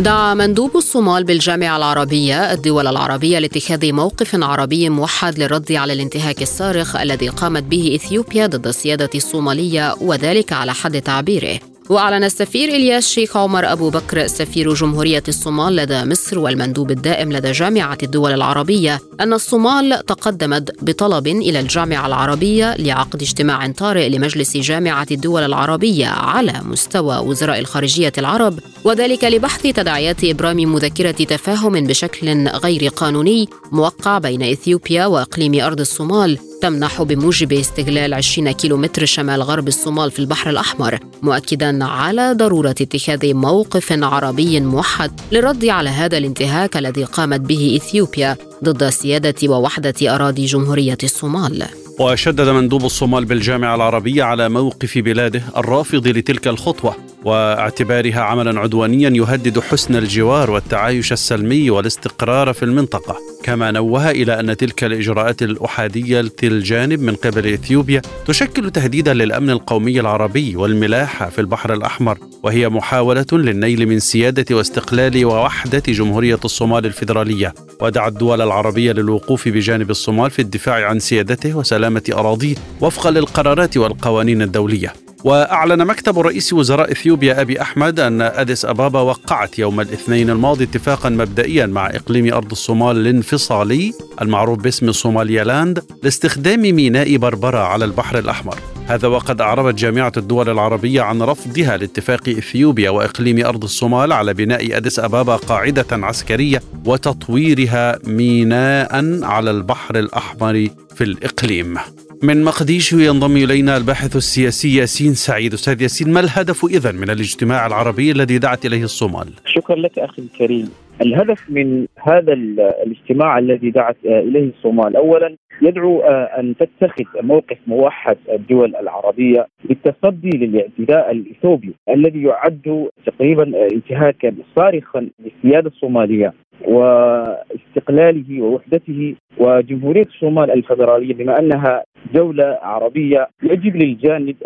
[0.00, 6.96] دعا مندوب الصومال بالجامعة العربية الدول العربية لاتخاذ موقف عربي موحد للرد على الانتهاك الصارخ
[6.96, 11.69] الذي قامت به إثيوبيا ضد السيادة الصومالية وذلك على حد تعبيره.
[11.90, 17.52] وأعلن السفير إلياس شيخ عمر أبو بكر سفير جمهورية الصومال لدى مصر والمندوب الدائم لدى
[17.52, 25.06] جامعة الدول العربية أن الصومال تقدمت بطلب إلى الجامعة العربية لعقد اجتماع طارئ لمجلس جامعة
[25.10, 32.88] الدول العربية على مستوى وزراء الخارجية العرب وذلك لبحث تداعيات إبرام مذكرة تفاهم بشكل غير
[32.88, 36.49] قانوني موقع بين إثيوبيا وإقليم أرض الصومال.
[36.62, 43.34] تمنح بموجب استغلال 20 كيلومتر شمال غرب الصومال في البحر الأحمر مؤكدا على ضرورة اتخاذ
[43.34, 50.44] موقف عربي موحد للرد على هذا الانتهاك الذي قامت به إثيوبيا ضد سيادة ووحدة أراضي
[50.44, 51.66] جمهورية الصومال.
[52.00, 56.94] وشدد مندوب الصومال بالجامعة العربية على موقف بلاده الرافض لتلك الخطوة.
[57.24, 64.56] واعتبارها عملا عدوانيا يهدد حسن الجوار والتعايش السلمي والاستقرار في المنطقة كما نوه إلى أن
[64.56, 71.74] تلك الإجراءات الأحادية الجانب من قبل إثيوبيا تشكل تهديدا للأمن القومي العربي والملاحة في البحر
[71.74, 79.48] الأحمر وهي محاولة للنيل من سيادة واستقلال ووحدة جمهورية الصومال الفيدرالية ودعا الدول العربية للوقوف
[79.48, 84.92] بجانب الصومال في الدفاع عن سيادته وسلامة أراضيه وفقا للقرارات والقوانين الدولية.
[85.24, 91.08] وأعلن مكتب رئيس وزراء إثيوبيا أبي أحمد أن أديس أبابا وقعت يوم الاثنين الماضي اتفاقا
[91.08, 98.58] مبدئيا مع إقليم أرض الصومال الانفصالي المعروف باسم صوماليالاند لاستخدام ميناء بربرة على البحر الأحمر.
[98.86, 104.76] هذا وقد أعربت جامعة الدول العربية عن رفضها لاتفاق إثيوبيا وإقليم أرض الصومال على بناء
[104.76, 111.78] أديس أبابا قاعدة عسكرية وتطويرها ميناء على البحر الأحمر في الإقليم.
[112.22, 117.66] من مقديشو ينضم إلينا الباحث السياسي ياسين سعيد أستاذ ياسين ما الهدف اذا من الاجتماع
[117.66, 120.70] العربي الذي دعت إليه الصومال؟ شكرا لك أخي الكريم
[121.02, 124.96] الهدف من هذا الاجتماع الذي دعت إليه الصومال.
[124.96, 134.34] اولا يدعو أن تتخذ موقف موحد الدول العربية للتصدي للاعتداء الإثيوبي الذي يعد تقريبا انتهاكا
[134.56, 136.32] صارخا للسيادة الصومالية
[136.68, 141.84] واستقلاله ووحدته وجمهورية الصومال الفدرالية بما أنها
[142.14, 144.36] دولة عربية يجب للجانب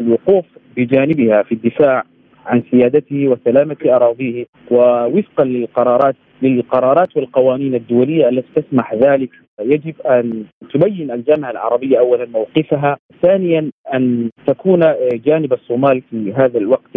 [0.00, 0.44] الوقوف
[0.76, 2.04] بجانبها في الدفاع
[2.48, 9.30] عن سيادته وسلامة أراضيه ووفقا للقرارات للقرارات والقوانين الدولية التي تسمح ذلك.
[9.60, 14.80] يجب أن تبين الجامعة العربية اولا موقفها، ثانيا أن تكون
[15.12, 16.90] جانب الصومال في هذا الوقت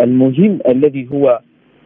[0.00, 1.40] المهم الذي هو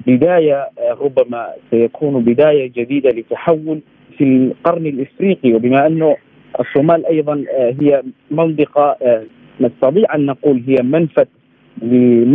[0.06, 0.68] بداية
[1.00, 3.80] ربما سيكون بداية جديدة لتحول
[4.18, 5.52] في القرن الإفريقي.
[5.54, 6.16] وبما أنه
[6.60, 7.44] الصومال أيضا
[7.80, 8.96] هي منطقة
[9.60, 11.24] نستطيع أن نقول هي منفذ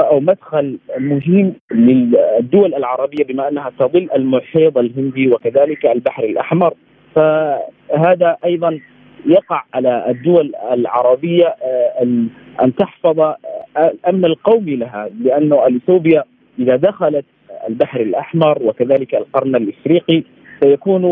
[0.01, 6.73] أو مدخل مهم للدول العربية بما أنها تظل المحيط الهندي وكذلك البحر الأحمر.
[7.15, 8.79] فهذا أيضا
[9.25, 11.55] يقع على الدول العربية
[12.61, 13.33] ان تحفظ
[13.77, 16.23] الامن القومي لها لأنه اثيوبيا
[16.59, 17.25] إذا دخلت
[17.67, 20.23] البحر الأحمر وكذلك القرن الإفريقي
[20.63, 21.03] سيكون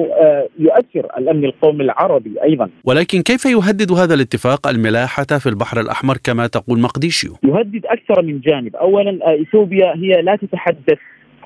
[0.60, 2.70] يؤثر الأمن القومي العربي أيضا.
[2.86, 8.40] ولكن كيف يهدد هذا الاتفاق الملاحة في البحر الأحمر كما تقول مقديشيو؟ يهدد أكثر من
[8.40, 10.98] جانب، اولا إثيوبيا هي لا تتحدث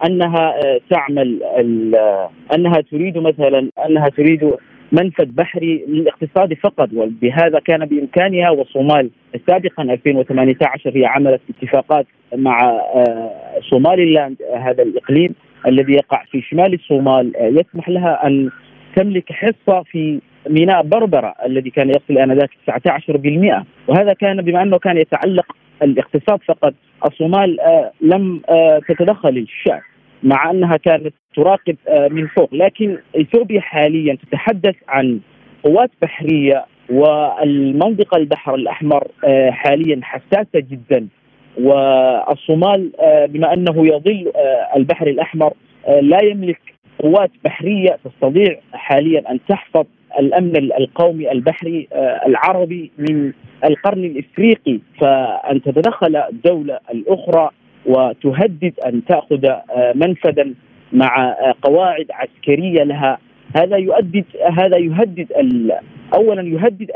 [0.05, 0.53] أنها
[0.89, 1.43] تعمل
[2.55, 4.51] أنها تريد مثلا أنها تريد
[4.91, 9.09] منفذ بحري للاقتصاد فقط وبهذا كان بإمكانها والصومال
[9.47, 12.81] سابقا 2018 هي عملت اتفاقات مع
[13.69, 15.35] صومالي لاند هذا الإقليم
[15.67, 18.49] الذي يقع في شمال الصومال يسمح لها أن
[18.95, 24.97] تملك حصة في ميناء بربرة الذي كان يصل آنذاك 19% وهذا كان بما أنه كان
[24.97, 25.45] يتعلق
[25.83, 26.73] الاقتصاد فقط
[27.05, 27.57] الصومال
[28.01, 28.41] لم
[28.87, 29.81] تتدخل الشعب
[30.23, 31.77] مع أنها كانت تراقب
[32.11, 32.53] من فوق.
[32.53, 35.19] لكن إثيوبيا حاليا تتحدث عن
[35.63, 41.07] قوات بحرية والمنطقة البحر الأحمر آه، حاليا حساسة جدا.
[41.63, 45.53] والصومال آه، بما أنه يظل آه، البحر الأحمر
[46.01, 46.59] لا يملك
[46.99, 49.85] قوات بحرية تستطيع حاليا أن تحفظ
[50.19, 51.87] الأمن القومي البحري
[52.27, 53.33] العربي من
[53.65, 54.79] القرن الإفريقي.
[55.01, 57.49] فأن تتدخل الدولة الأخرى
[57.85, 59.49] وتهدد أن تأخذ
[59.95, 60.53] منفذا
[60.93, 63.17] مع قواعد عسكرية لها
[63.55, 64.25] هذا يؤدد
[64.57, 65.27] هذا يهدد
[66.13, 66.91] اولا يهدد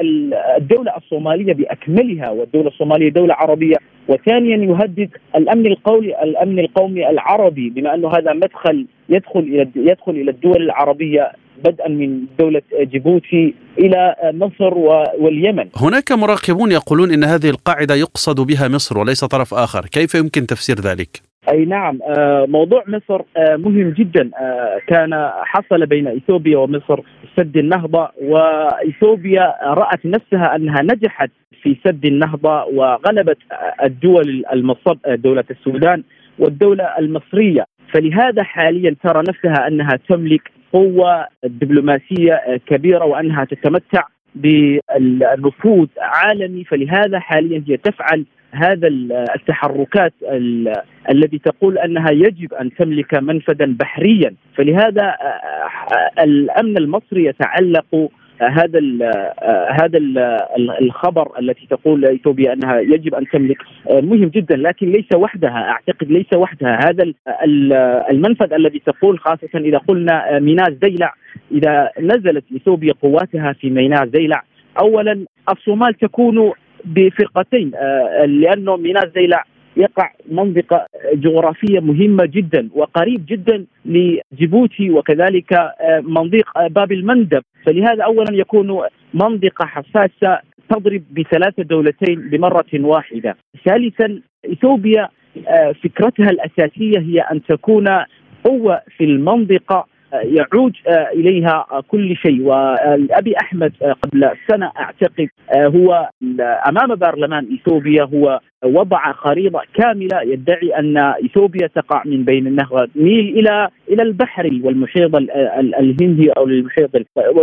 [0.57, 3.75] الدولة الصومالية بأكملها والدولة الصومالية دولة عربية
[4.07, 10.31] وثانيا يهدد الأمن القومي الأمن القومي العربي بما أنه هذا مدخل يدخل إلى يدخل إلى
[10.31, 11.31] الدول العربية
[11.65, 14.77] بدءا من دولة جيبوتي إلى مصر
[15.19, 15.69] واليمن.
[15.75, 20.75] هناك مراقبون يقولون إن هذه القاعدة يقصد بها مصر وليس طرف آخر، كيف يمكن تفسير
[20.79, 21.99] ذلك؟ أي نعم.
[22.07, 24.29] آه، موضوع مصر آه، مهم جدا.
[24.39, 26.99] آه، كان حصل بين إثيوبيا ومصر
[27.37, 31.29] سد النهضة وإثيوبيا رأت نفسها أنها نجحت
[31.61, 33.37] في سد النهضة وغلبت
[33.83, 36.03] الدول المصب دولة السودان
[36.39, 37.65] والدولة المصرية.
[37.93, 44.03] فلهذا حاليا ترى نفسها أنها تملك قوة دبلوماسية كبيرة وأنها تتمتع
[44.35, 46.63] بالنفوذ عالمي.
[46.63, 48.87] فلهذا حاليا هي تفعل هذا
[49.35, 50.13] التحركات
[51.11, 54.33] التي تقول أنها يجب أن تملك منفذا بحريا.
[54.55, 55.25] فلهذا آه،
[55.93, 58.09] آه، الأمن المصري يتعلق
[58.41, 58.79] هذا
[59.81, 60.17] هذا ال
[60.81, 63.57] الخبر التي تقول اثيوبيا أنها يجب أن تملك
[63.89, 66.79] آه، مهم جدا لكن ليس وحدها أعتقد ليس وحدها.
[66.89, 67.13] هذا
[68.11, 71.13] المنفذ الذي تقول خاصة إذا قلنا ميناء زيلع
[71.51, 74.43] إذا نزلت اثيوبيا قواتها في ميناء زيلع
[74.81, 76.51] اولا الصومال تكون
[76.85, 79.43] بفرقتين آه، لأنه ميناء زيلع
[79.77, 87.43] يقع منطقة جغرافية مهمة جدا وقريب جدا لجيبوتي وكذلك آه، منطقة باب المندب.
[87.65, 88.81] فلهذا أولا يكون
[89.13, 93.37] منطقة حساسة تضرب بثلاثة دولتين بمرة واحدة.
[93.65, 94.21] ثالثا
[94.51, 95.09] إثيوبيا
[95.47, 97.87] آه، فكرتها الأساسية هي أن تكون
[98.43, 102.41] قوة في المنطقة يعود آه، إليها كل شيء.
[102.41, 106.09] وأبي أحمد آه، قبل سنة أعتقد آه، هو
[106.69, 113.39] أمام برلمان إثيوبيا هو وضع خريطة كاملة يدعي أن إثيوبيا تقع من بين النهر النيل
[113.39, 115.15] إلى إلى البحر والمحيط
[115.79, 116.89] الهندي أو المحيط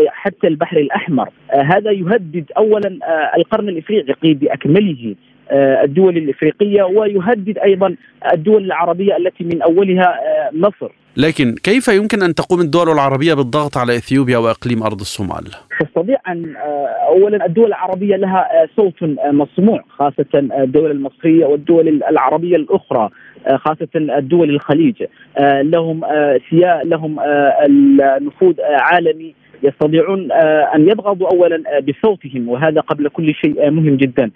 [0.09, 1.29] حتى البحر الأحمر.
[1.53, 2.99] هذا يهدد اولا
[3.37, 5.15] القرن الإفريقي بأكمله
[5.53, 7.97] الدول الإفريقية ويهدد أيضا
[8.33, 10.21] الدول العربية التي من أولها
[10.53, 10.93] مصر.
[11.17, 15.45] لكن كيف يمكن أن تقوم الدول العربية بالضغط على إثيوبيا وإقليم أرض الصومال؟
[15.81, 21.89] تستطيع ان آه، اولا الدول العربية لها آه، صوت آه، مسموع خاصة الدول المصرية والدول
[22.11, 23.11] العربية الأخرى
[23.55, 25.03] خاصة الدول الخليج
[25.63, 26.01] لهم
[26.51, 27.17] سيا لهم
[28.27, 30.33] نفوذ عالمي يستطيعون
[30.75, 34.31] أن يضغطوا اولا بصوتهم وهذا قبل كل شيء مهم جدا.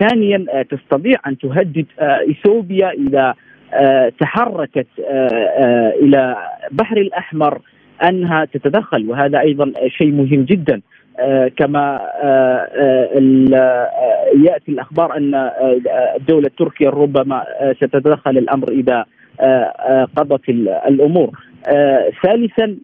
[0.00, 3.34] ثانيا تستطيع أن تهدد إثيوبيا اذا
[4.20, 6.36] تحركت آه، آه، إلى
[6.70, 7.60] بحر الأحمر
[8.08, 10.80] أنها تتدخل وهذا أيضا شيء مهم جدا
[11.56, 12.00] كما
[14.44, 15.50] يأتي الأخبار أن
[16.16, 17.44] الدولة تركيا ربما
[17.76, 19.04] ستتدخل الأمر إذا
[20.16, 20.48] قضت
[20.88, 21.30] الأمور.
[22.22, 22.76] ثالثا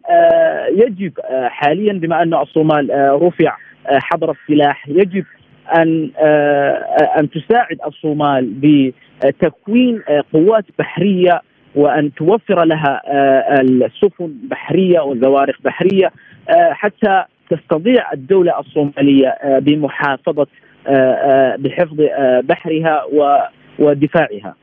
[0.69, 1.11] يجب
[1.47, 2.89] حاليا بما أن الصومال
[3.21, 3.57] رفع
[3.87, 5.25] حظر السلاح يجب
[5.77, 6.11] أن
[7.19, 8.53] أن تساعد الصومال
[9.23, 10.01] بتكوين
[10.33, 11.41] قوات بحرية
[11.75, 13.01] وأن توفر لها
[13.61, 16.11] السفن بحرية وزوارق بحرية
[16.71, 20.47] حتى تستطيع الدولة الصومالية بمحافظة
[21.57, 22.01] بحفظ
[22.43, 23.03] بحرها
[23.79, 24.55] ودفاعها.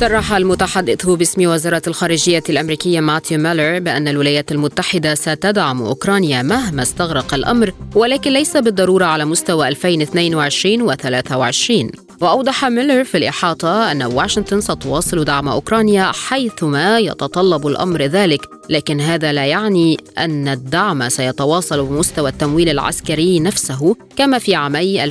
[0.00, 7.34] صرح المتحدث باسم وزارة الخارجية الأمريكية ماتيو ميلر بأن الولايات المتحدة ستدعم أوكرانيا مهما استغرق
[7.34, 11.90] الأمر ولكن ليس بالضرورة على مستوى 2022 و 23
[12.20, 19.32] وأوضح ميلر في الإحاطة أن واشنطن ستواصل دعم أوكرانيا حيثما يتطلب الأمر ذلك لكن هذا
[19.32, 25.10] لا يعني أن الدعم سيتواصل بمستوى التمويل العسكري نفسه كما في عامي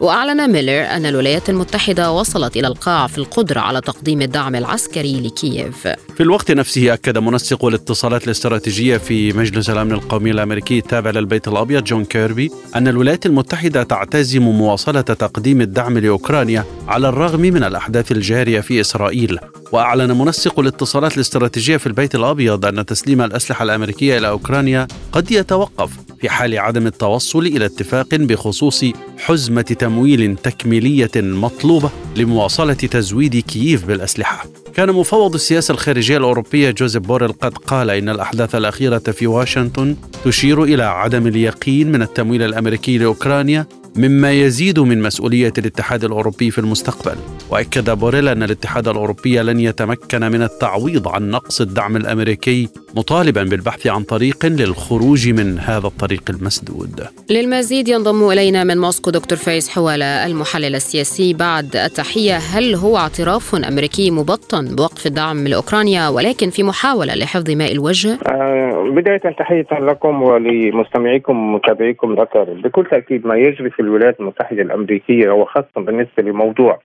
[0.00, 5.88] وأعلن ميلر أن الولايات المتحدة وصلت إلى القاع في القدرة على تقديم الدعم العسكري لكييف.
[6.16, 11.84] في الوقت نفسه أكد منسق الاتصالات الاستراتيجية في مجلس الأمن القومي الأمريكي التابع للبيت الأبيض
[11.84, 18.60] جون كيربي أن الولايات المتحدة تعتزم مواصلة تقديم الدعم لأوكرانيا على الرغم من الأحداث الجارية
[18.60, 19.38] في إسرائيل.
[19.72, 25.90] وأعلن منسق الاتصالات الاستراتيجية في البيت الأبيض أن تسليم الأسلحة الأمريكية إلى أوكرانيا قد يتوقف
[26.20, 28.84] في حال عدم التوصل إلى اتفاق بخصوص
[29.18, 34.46] حزمة تمويل تكميلية مطلوبة لمواصلة تزويد كييف بالأسلحة.
[34.74, 40.62] كان مفوض السياسة الخارجية الأوروبية جوزيف بوريل قد قال إن الأحداث الأخيرة في واشنطن تشير
[40.62, 43.66] إلى عدم اليقين من التمويل الأمريكي لأوكرانيا
[43.96, 47.16] مما يزيد من مسؤولية الاتحاد الأوروبي في المستقبل.
[47.50, 53.86] وأكد بوريل أن الاتحاد الأوروبي لن يتمكن من التعويض عن نقص الدعم الأمريكي مطالبا بالبحث
[53.86, 57.00] عن طريق للخروج من هذا الطريق المسدود.
[57.30, 61.34] للمزيد ينضم إلينا من موسكو دكتور فايز حوالة المحلل السياسي.
[61.34, 67.72] بعد التحية هل هو اعتراف أمريكي مبطن بوقف الدعم لأوكرانيا ولكن في محاولة لحفظ ماء
[67.72, 74.62] الوجه؟ آه بداية تحية لكم ولمستمعيكم ومتابعيكم الأثر بكل تأكيد ما يجري في الولايات المتحدة
[74.62, 76.80] الأمريكية وخاصة بالنسبة لموضوع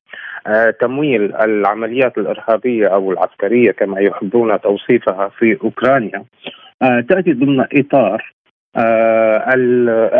[0.48, 6.24] آه تمويل العمليات الإرهابية أو العسكرية كما يحبون توصيفها في أوكرانيا
[6.82, 8.34] آه تأتي ضمن إطار
[8.76, 9.54] آه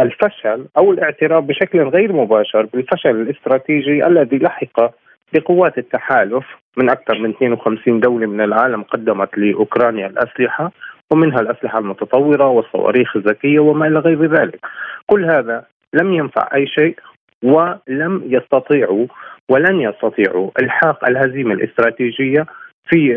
[0.01, 4.91] الفشل أو الاعتراف بشكل غير مباشر بالفشل الاستراتيجي الذي لحق
[5.34, 6.45] بقوات التحالف
[6.78, 10.71] من أكثر من 52 دولة من العالم قدمت لأوكرانيا الأسلحة
[11.11, 14.59] ومنها الأسلحة المتطورة والصواريخ الذكية وما إلى غير ذلك.
[15.07, 16.99] كل هذا لم ينفع أي شيء
[17.43, 19.07] ولم يستطيعوا
[19.49, 22.45] ولن يستطيعوا إلحاق الهزيمة الاستراتيجية
[22.89, 23.13] في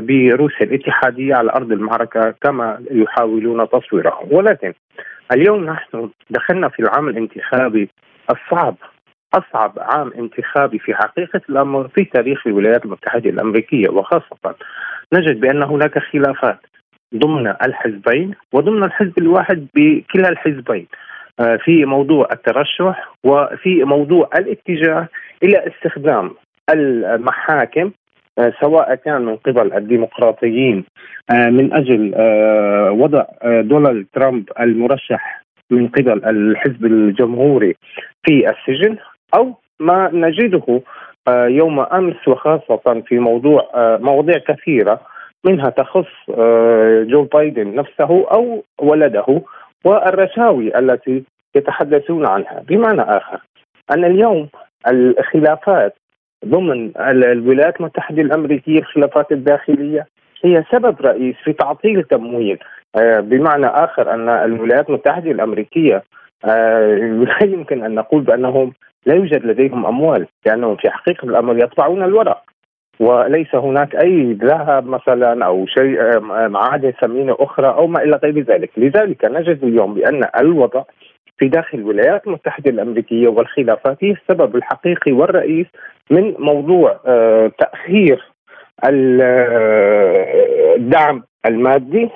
[0.00, 4.72] بروسيا الاتحادية على أرض المعركة كما يحاولون تصويرها ولكن
[5.32, 7.88] اليوم نحن دخلنا في العام الانتخابي
[8.30, 8.76] الصعب
[9.34, 13.88] أصعب عام انتخابي في حقيقة الأمر في تاريخ الولايات المتحدة الأمريكية.
[13.90, 14.54] وخاصة
[15.12, 16.58] نجد بأن هناك خلافات
[17.14, 20.86] ضمن الحزبين وضمن الحزب الواحد بكلا الحزبين.
[20.86, 25.08] آه، في موضوع الترشح وفي موضوع الاتجاه
[25.42, 26.30] إلى استخدام
[26.70, 27.90] المحاكم
[28.38, 30.84] آه، سواء كان من قبل الديمقراطيين
[31.30, 32.14] آه، من أجل
[32.90, 37.76] وضع دونالد ترامب المرشح من قبل الحزب الجمهوري
[38.26, 38.96] في السجن
[39.36, 40.80] أو ما نجده
[41.28, 45.00] يوم أمس وخاصة في موضوع مواضيع كثيرة
[45.44, 46.06] منها تخص
[47.02, 49.42] جو بايدن نفسه أو ولده.
[49.84, 51.22] والرشاوي التي
[51.56, 52.62] يتحدثون عنها.
[52.68, 53.40] بمعنى آخر
[53.90, 54.48] أن اليوم
[54.88, 55.94] الخلافات
[56.46, 60.06] ضمن الولايات المتحدة الأمريكية الخلافات الداخلية
[60.44, 62.58] هي سبب رئيس في تعطيل تمويل.
[62.96, 66.02] آه، بمعنى آخر أن الولايات المتحدة الأمريكية
[66.44, 68.72] آه، لا يمكن أن نقول بأنهم
[69.06, 72.42] لا يوجد لديهم أموال لأنهم في حقيقة الأمر يطبعون الورق.
[73.00, 78.70] وليس هناك أي ذهب مثلا أو شيء معادن ثمينة أخرى أو ما إلى غير ذلك،
[78.76, 80.82] لذلك نجد اليوم بأن الوضع
[81.38, 85.66] في داخل الولايات المتحدة الأمريكية والخلافات هي السبب الحقيقي والرئيس
[86.10, 88.24] من موضوع آه، تأخير
[88.84, 92.10] آه، الدعم المادي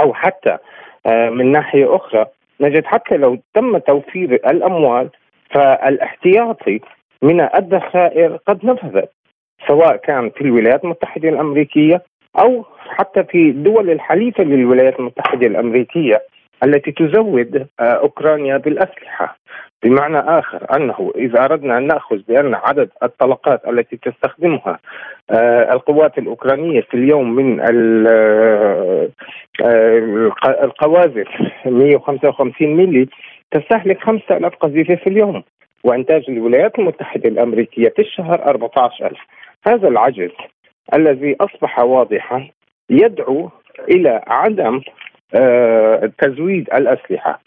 [0.00, 0.58] أو حتى
[1.06, 2.26] آه، من ناحية أخرى.
[2.60, 5.10] نجد حتى لو تم توفير الأموال
[5.50, 6.80] فالاحتياطي
[7.22, 9.10] من الذخائر قد نفذت.
[9.68, 12.02] سواء كان في الولايات المتحدة الأمريكية
[12.38, 16.22] أو حتى في الدول الحليفة للولايات المتحدة الأمريكية
[16.64, 19.36] التي تزود آه، أوكرانيا بالأسلحة.
[19.82, 24.78] بمعنى آخر أنه إذا أردنا أن نأخذ بأن عدد الطلقات التي تستخدمها
[25.30, 29.08] آه، القوات الأوكرانية في اليوم من آه،
[30.64, 31.28] القواذف
[31.66, 33.08] 155 ملي
[33.50, 35.42] تستهلك 5000 قذيفة في اليوم.
[35.84, 39.18] وإنتاج الولايات المتحدة الأمريكية في الشهر 14000
[39.66, 40.30] هذا العجز
[40.94, 42.48] الذي أصبح واضحا
[42.90, 43.50] يدعو
[43.88, 44.80] إلى عدم
[45.34, 47.40] آه، تزويد الأسلحة.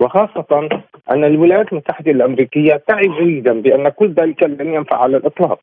[0.00, 0.68] وخاصة
[1.10, 5.60] أن الولايات المتحدة الأمريكية تعي جيدا بأن كل ذلك لن ينفع على الإطلاق.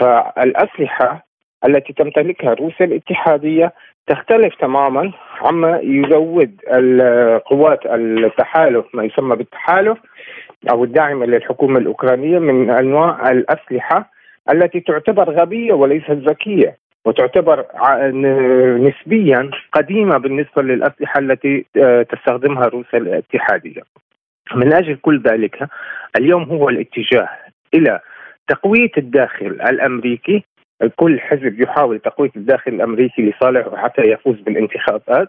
[0.00, 1.26] فالأسلحة
[1.68, 3.72] التي تمتلكها روسيا الاتحادية
[4.06, 9.98] تختلف تماما عما يزود القوات التحالف ما يسمى بالتحالف
[10.70, 14.10] أو الداعمه للحكومة الأوكرانية من أنواع الأسلحة
[14.52, 17.66] التي تعتبر غبية وليست ذكية وتعتبر
[18.78, 23.82] نسبيا قديمة بالنسبة للأسلحة التي آه، تستخدمها روسيا الاتحادية.
[24.54, 25.68] من أجل كل ذلك
[26.16, 27.28] اليوم هو الاتجاه
[27.74, 28.00] إلى
[28.48, 30.44] تقوية الداخل الأمريكي
[30.96, 35.28] كل حزب يحاول تقوية الداخل الأمريكي لصالحه حتى يفوز بالانتخابات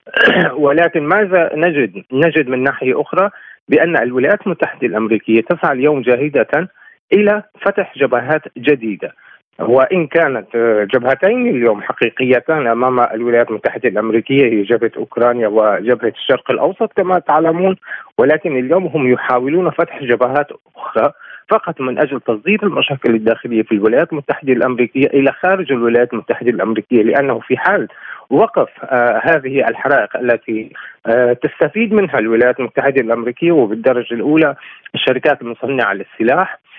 [0.64, 3.30] ولكن ماذا نجد؟ نجد من ناحية أخرى
[3.68, 6.70] بأن الولايات المتحدة الأمريكية تسعى اليوم جاهدة
[7.12, 9.12] إلى فتح جبهات جديدة.
[9.60, 10.56] وان كانت
[10.94, 17.76] جبهتين اليوم حقيقيتان أمام الولايات المتحدة الأمريكية هي جبهة أوكرانيا وجبهة الشرق الأوسط كما تعلمون
[18.18, 20.46] ولكن اليوم هم يحاولون فتح جبهات
[20.76, 21.12] أخرى
[21.48, 27.02] فقط من أجل تصدير المشاكل الداخلية في الولايات المتحدة الأمريكية إلى خارج الولايات المتحدة الأمريكية
[27.02, 27.88] لأنه في حال
[28.30, 30.72] وقف آه هذه الحرائق التي
[31.06, 34.54] آه تستفيد منها الولايات المتحدة الأمريكية وبالدرجة الأولى
[34.94, 36.69] الشركات المصنعة للسلاح آه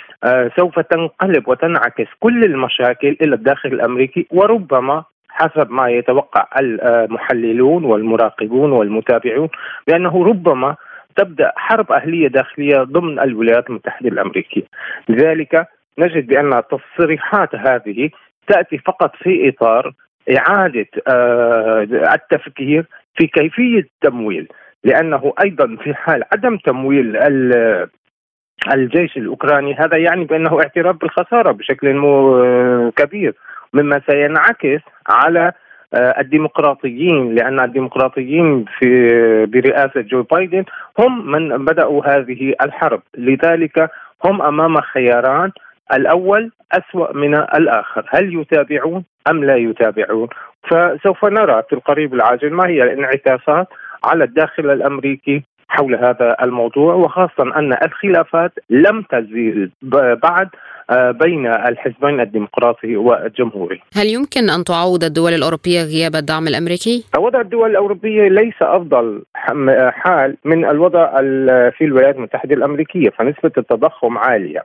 [0.57, 9.49] سوف تنقلب وتنعكس كل المشاكل إلى الداخل الأمريكي وربما حسب ما يتوقع المحللون والمراقبون والمتابعون
[9.87, 10.75] بأنه ربما
[11.15, 14.63] تبدأ حرب أهلية داخلية ضمن الولايات المتحدة الأمريكية.
[15.09, 15.67] لذلك
[15.99, 18.09] نجد بأن التصريحات هذه
[18.47, 19.93] تأتي فقط في إطار
[20.37, 24.47] إعادة آه، التفكير في كيفية التمويل
[24.83, 27.17] لأنه أيضا في حال عدم تمويل
[28.73, 31.91] الجيش الأوكراني هذا يعني بأنه اعتراف بالخسارة بشكل
[32.95, 33.33] كبير
[33.73, 35.51] مما سينعكس على
[35.93, 38.87] آه، الديمقراطيين لأن الديمقراطيين في
[39.45, 40.63] برئاسة جو بايدن
[40.99, 43.01] هم من بدأوا هذه الحرب.
[43.17, 43.89] لذلك
[44.25, 45.51] هم أمام خياران
[45.93, 50.27] الأول أسوأ من الآخر هل يتابعون أم لا يتابعون؟
[50.69, 53.67] فسوف نرى في القريب العاجل ما هي الانعكاسات
[54.03, 59.71] على الداخل الأمريكي حول هذا الموضوع وخاصة أن الخلافات لم تزيل
[60.23, 60.49] بعد
[60.89, 67.41] آه، بين الحزبين الديمقراطي والجمهوري هل يمكن أن تعوض الدول الأوروبية غياب الدعم الأمريكي؟ وضع
[67.41, 69.23] الدول الأوروبية ليس أفضل
[69.89, 71.17] حال من الوضع
[71.69, 74.63] في الولايات المتحدة الأمريكية فنسبة التضخم عالية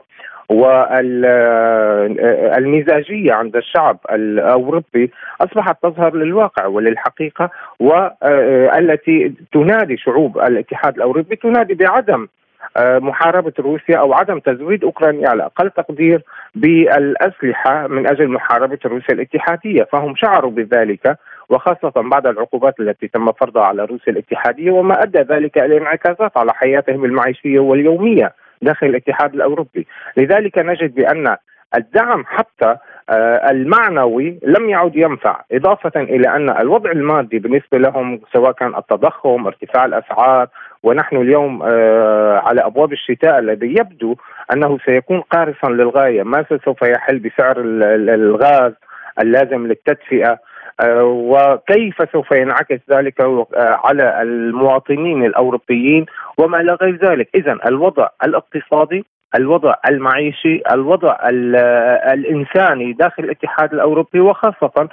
[2.57, 12.27] والمزاجيه عند الشعب الأوروبي أصبحت تظهر للواقع وللحقيقة والتي تنادي شعوب الاتحاد الأوروبي تنادي بعدم
[12.81, 16.23] محاربة روسيا أو عدم تزويد أوكرانيا على أقل تقدير
[16.55, 19.83] بالأسلحة من أجل محاربة روسيا الاتحادية.
[19.83, 21.19] فهم شعروا بذلك
[21.49, 26.53] وخاصة بعد العقوبات التي تم فرضها على روسيا الاتحادية وما أدى ذلك إلى انعكاسات على
[26.55, 28.33] حياتهم المعيشية واليومية.
[28.63, 29.87] داخل الاتحاد الأوروبي،
[30.17, 31.37] لذلك نجد بأن
[31.75, 32.77] الدعم حتى
[33.11, 39.47] آه، المعنوي لم يعد ينفع إضافة إلى أن الوضع المادي بالنسبة لهم سواء كان التضخم
[39.47, 40.49] ارتفاع الأسعار
[40.83, 44.17] ونحن اليوم آه، على أبواب الشتاء الذي يبدو
[44.53, 46.23] أنه سيكون قارصا للغاية.
[46.23, 48.73] ما سوف يحل بسعر الغاز
[49.21, 50.39] اللازم للتدفئة؟
[50.81, 53.15] آه، وكيف سوف ينعكس ذلك
[53.59, 56.07] على المواطنين الأوروبيين
[56.39, 64.21] وما إلى غير ذلك، إذا الوضع الاقتصادي الوضع المعيشي الوضع آه، الإنساني داخل الاتحاد الأوروبي
[64.21, 64.89] وخاصة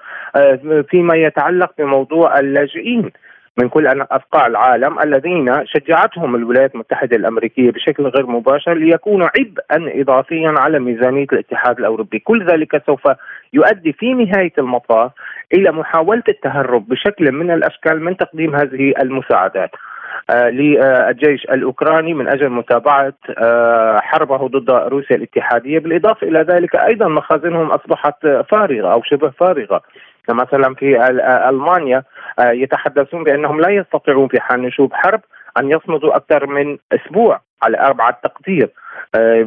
[0.89, 3.11] فيما يتعلق بموضوع اللاجئين
[3.57, 10.53] من كل أفقاع العالم الذين شجعتهم الولايات المتحدة الأمريكية بشكل غير مباشر ليكونوا عبئا إضافيا
[10.57, 12.19] على ميزانية الاتحاد الأوروبي.
[12.19, 13.01] كل ذلك سوف
[13.53, 15.11] يؤدي في نهاية المطاف
[15.53, 19.71] إلى محاولة التهرب بشكل من الأشكال من تقديم هذه المساعدات.
[19.75, 19.92] آه
[20.31, 25.79] للجيش الأوكراني من أجل متابعة آه حربه ضد روسيا الاتحادية.
[25.79, 29.81] بالإضافة إلى ذلك أيضا مخازنهم أصبحت فارغة أو شبه فارغة.
[30.29, 31.09] مثلا في
[31.49, 32.03] ألمانيا
[32.39, 35.21] آه، يتحدثون بأنهم لا يستطيعون في حال نشوب حرب
[35.59, 38.63] أن يصمدوا أكثر من أسبوع على أربعة تقدير.
[38.63, 38.82] آه،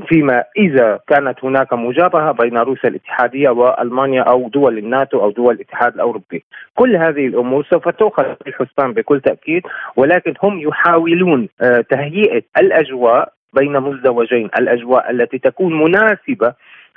[0.09, 5.95] فيما إذا كانت هناك مجابهة بين روسيا الاتحادية وألمانيا أو دول الناتو أو دول الاتحاد
[5.95, 6.45] الأوروبي،
[6.75, 9.63] كل هذه الأمور سوف تؤخذ في الحسبان بكل تأكيد
[9.97, 16.55] ولكن هم يحاولون آه، تهيئة الأجواء بين مزدوجين، الأجواء التي تكون مناسبة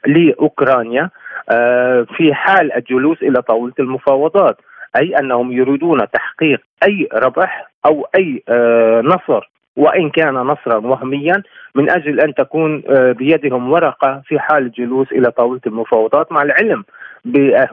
[0.07, 1.09] لأوكرانيا
[1.51, 4.57] آه، في حال الجلوس إلى طاولة المفاوضات
[4.95, 9.49] أي أنهم يريدون تحقيق أي ربح أو أي آه، نصر
[9.79, 11.43] وإن كان نصرا وهميا
[11.75, 16.83] من أجل أن تكون آه، بيدهم ورقة في حال الجلوس إلى طاولة المفاوضات مع العلم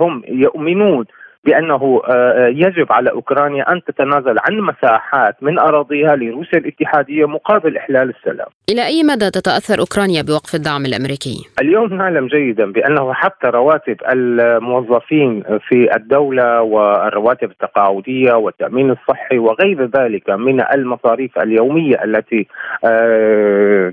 [0.00, 1.04] هم يؤمنون.
[1.46, 7.76] بأنه آه، آه، يجب على أوكرانيا أن تتنازل عن مساحات من أراضيها لروسيا الاتحادية مقابل
[7.76, 8.46] إحلال السلام.
[8.70, 15.42] إلى أي مدى تتأثر أوكرانيا بوقف الدعم الأمريكي؟ اليوم نعلم جيدا بأنه حتى رواتب الموظفين
[15.68, 22.46] في الدولة والرواتب التقاعدية والتأمين الصحي وغير ذلك من المصاريف اليومية التي
[22.84, 23.92] آه،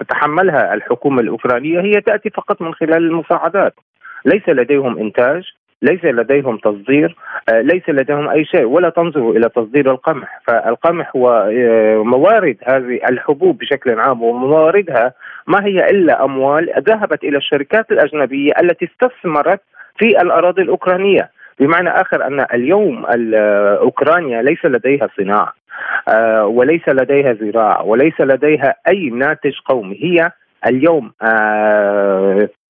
[0.00, 3.74] تتحملها الحكومة الأوكرانية هي تأتي فقط من خلال المساعدات.
[4.24, 5.42] ليس لديهم إنتاج
[5.84, 7.16] ليس لديهم تصدير
[7.48, 10.40] آه، ليس لديهم أي شيء ولا تنظروا إلى تصدير القمح.
[10.46, 15.12] فالقمح هو آه، موارد هذه الحبوب بشكل عام ومواردها
[15.46, 19.60] ما هي إلا أموال ذهبت إلى الشركات الأجنبية التي استثمرت
[19.98, 21.30] في الأراضي الأوكرانية.
[21.60, 23.04] بمعنى آخر أن اليوم
[23.80, 25.52] أوكرانيا ليس لديها صناعة
[26.08, 29.98] آه، وليس لديها زراعة وليس لديها أي ناتج قومي.
[30.02, 30.30] هي
[30.66, 31.12] اليوم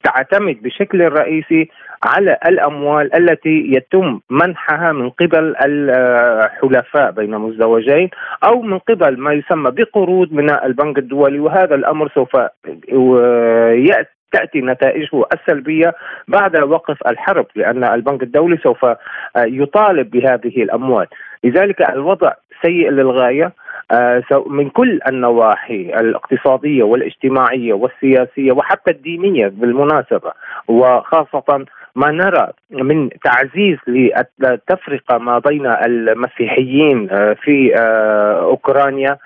[0.05, 1.69] تعتمد بشكل رئيسي
[2.05, 8.11] على الأموال التي يتم منحها من قبل الحلفاء بين مزدوجين
[8.45, 11.39] أو من قبل ما يسمى بقروض من البنك الدولي.
[11.39, 12.35] وهذا الأمر سوف
[13.89, 15.95] ياتي تأتي نتائجه السلبية
[16.29, 18.87] بعد وقف الحرب لأن البنك الدولي سوف
[19.39, 21.07] يطالب بهذه الأموال.
[21.45, 22.33] لذلك الوضع
[22.63, 23.53] سيء للغاية.
[24.47, 30.33] من كل النواحي الاقتصادية والاجتماعية والسياسية وحتى الدينية بالمناسبة
[30.69, 31.65] وخاصة
[31.97, 39.19] ما نرى من تعزيز للتفرقه ما بين المسيحيين آه، في آه، أوكرانيا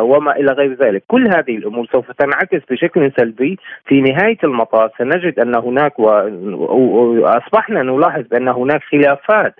[0.00, 4.90] وما إلى غير ذلك، كل هذه الأمور سوف تنعكس بشكل سلبي في نهاية المطاف.
[4.98, 9.54] سنجد أن هناك واصبحنا نلاحظ ان هناك خلافات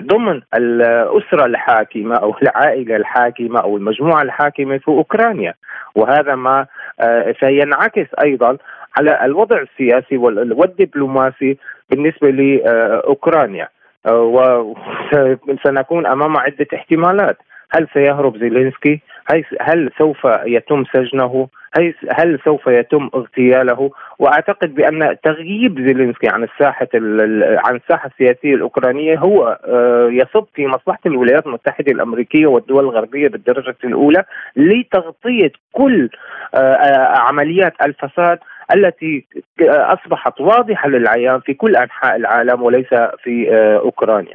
[0.00, 5.54] ضمن الأسرة الحاكمة أو العائلة الحاكمة أو المجموعة الحاكمة في أوكرانيا.
[5.94, 6.66] وهذا ما
[7.00, 8.56] آه، سينعكس أيضا
[8.96, 11.58] على الوضع السياسي والدبلوماسي
[11.90, 13.68] بالنسبة لأوكرانيا.
[14.06, 14.74] آه،
[15.48, 17.36] وسنكون أمام عدة احتمالات.
[17.74, 19.00] هل سيهرب زيلينسكي؟
[19.60, 21.48] هل سوف يتم سجنه؟
[22.10, 26.88] هل سوف يتم اغتياله؟ وأعتقد بأن تغييب زيلينسكي عن الساحة
[27.66, 33.76] عن الساحة السياسية الأوكرانية هو آه، يصب في مصلحة الولايات المتحدة الأمريكية والدول الغربية بالدرجة
[33.84, 34.24] الأولى
[34.56, 36.10] لتغطية كل
[36.54, 38.38] آه، عمليات الفساد
[38.74, 39.26] التي
[39.68, 44.34] أصبحت واضحة للعيان في كل أنحاء العالم وليس في آه، أوكرانيا.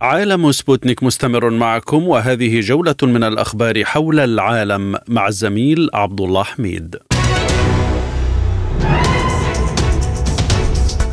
[0.00, 6.96] عالم سبوتنيك مستمر معكم وهذه جولة من الأخبار حول العالم مع الزميل عبد الله حميد.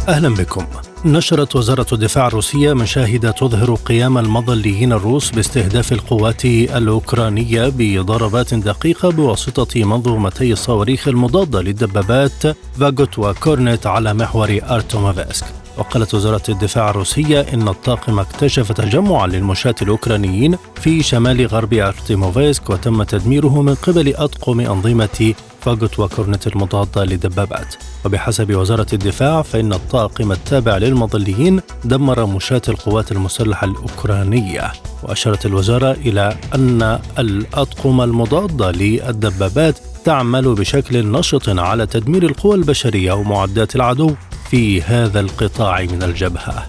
[0.07, 0.65] أهلا بكم.
[1.05, 9.83] نشرت وزارة الدفاع الروسية مشاهد تظهر قيام المظليين الروس باستهداف القوات الأوكرانية بضربات دقيقة بواسطة
[9.83, 15.64] منظومتي الصواريخ المضادة للدبابات فاغوت وكورنيت على محور أرتومافسك.
[15.77, 23.03] وقالت وزارة الدفاع الروسية إن الطاقم اكتشف تجمعا للمشاة الأوكرانيين في شمال غرب أرتيموفسك وتم
[23.03, 30.77] تدميره من قبل أطقم أنظمة فاغوت وكورنت المضادة للدبابات وبحسب وزارة الدفاع فإن الطاقم التابع
[30.77, 34.71] للمظليين دمر مشاة القوات المسلحة الأوكرانية.
[35.03, 43.75] وأشارت الوزارة إلى أن الأطقم المضادة للدبابات تعمل بشكل نشط على تدمير القوى البشرية ومعدات
[43.75, 44.15] العدو.
[44.49, 46.67] في هذا القطاع من الجبهة.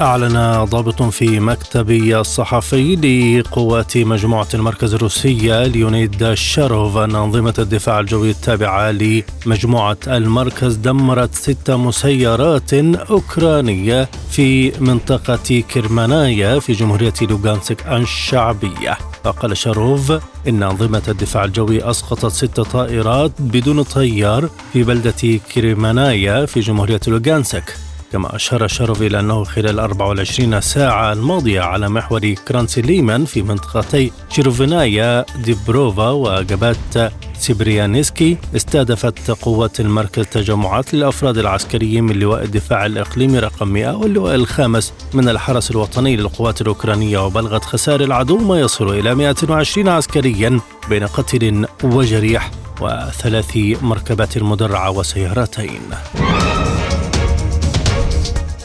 [0.00, 8.30] أعلن ضابط في مكتب الصحفي لقوات مجموعة المركز الروسية ليونيد شاروف أن أنظمة الدفاع الجوي
[8.30, 19.13] التابعة لمجموعة المركز دمرت ست مسيرات أوكرانية في منطقة كرمانايا في جمهورية لوغانسك الشعبية.
[19.24, 20.12] وقال شاروف
[20.48, 27.76] إن أنظمة الدفاع الجوي أسقطت ست طائرات بدون طيار في بلدة كريمانايا في جمهورية لوغانسك.
[28.14, 34.12] كما أشار شاروف إلى أنه خلال 24 ساعة الماضية على محور كراسني ليمان في منطقتي
[34.28, 43.68] تشيرفونايا ديبروفا وغابات سيريبريانسكي استهدفت قوات المركز تجمعات للأفراد العسكريين من لواء الدفاع الإقليمي رقم
[43.68, 49.88] 100 واللواء الخامس من الحرس الوطني للقوات الأوكرانية وبلغت خسائر العدو ما يصل إلى 120
[49.88, 52.50] عسكريا بين قتل وجريح
[52.80, 55.80] وثلاث مركبات مدرعة وسيارتين.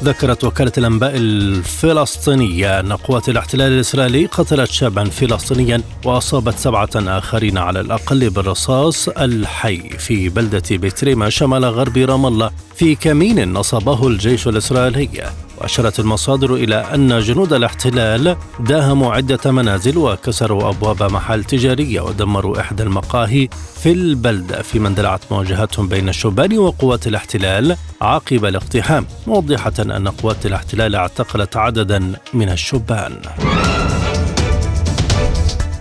[0.04, 7.80] ذكرت وكالة الأنباء الفلسطينية أن قوات الاحتلال الإسرائيلي قتلت شابا فلسطينيا وأصابت سبعة آخرين على
[7.80, 12.52] الأقل بالرصاص الحي في بلدة بتريما شمال غرب رام الله.
[12.80, 20.70] في كمين نصبه الجيش الإسرائيلي وأشارت المصادر إلى أن جنود الاحتلال داهموا عدة منازل وكسروا
[20.70, 27.08] أبواب محال تجارية ودمروا إحدى المقاهي في البلدة في من اندلعت مواجهات بين الشبان وقوات
[27.08, 33.14] الاحتلال عقب الاقتحام موضحة أن قوات الاحتلال اعتقلت عددا من الشبان.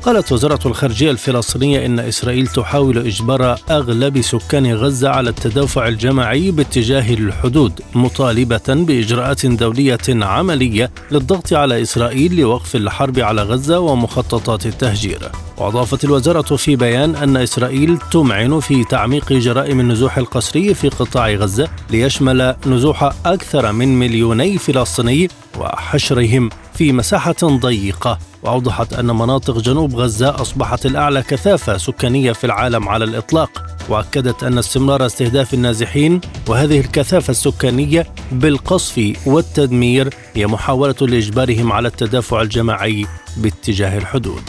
[0.03, 7.14] قالت وزارة الخارجية الفلسطينية إن إسرائيل تحاول إجبار أغلب سكان غزة على التدافع الجماعي باتجاه
[7.14, 15.30] الحدود مطالبة بإجراءات دولية عملية للضغط على إسرائيل لوقف الحرب على غزة ومخططات التهجير.
[15.57, 21.68] وأضافت الوزارة في بيان أن إسرائيل تمعن في تعميق جرائم النزوح القسري في قطاع غزة
[21.90, 25.28] ليشمل نزوح أكثر من مليوني فلسطيني
[25.59, 26.51] وحشرهم.
[26.79, 33.05] في مساحة ضيقة وأوضحت أن مناطق جنوب غزة أصبحت الأعلى كثافة سكانية في العالم على
[33.05, 41.89] الإطلاق وأكدت أن استمرار استهداف النازحين وهذه الكثافة السكانية بالقصف والتدمير هي محاولة لإجبارهم على
[41.89, 43.07] التدافع الجماعي
[43.37, 44.43] باتجاه الحدود.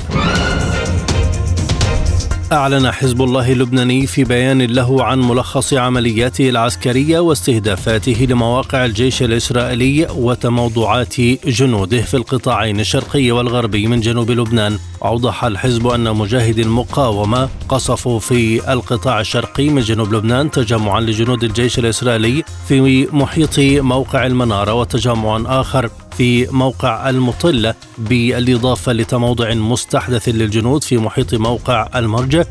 [2.52, 10.08] أعلن حزب الله اللبناني في بيان له عن ملخص عملياته العسكرية واستهدافاته لمواقع الجيش الإسرائيلي
[10.16, 14.80] وتموضعات جنوده في القطاعين الشرقي والغربي من جنوب لبنان.
[15.06, 21.80] أوضح الحزب أن مجاهدي المقاومة قصفوا في القطاع الشرقي من جنوب لبنان تجمعا لجنود الجيش
[21.80, 25.89] الإسرائيلي في محيط موقع المنارة وتجمع آخر.
[26.20, 32.44] في موقع المطلة بالإضافة لتموضع مستحدث للجنود في محيط موقع المرجع.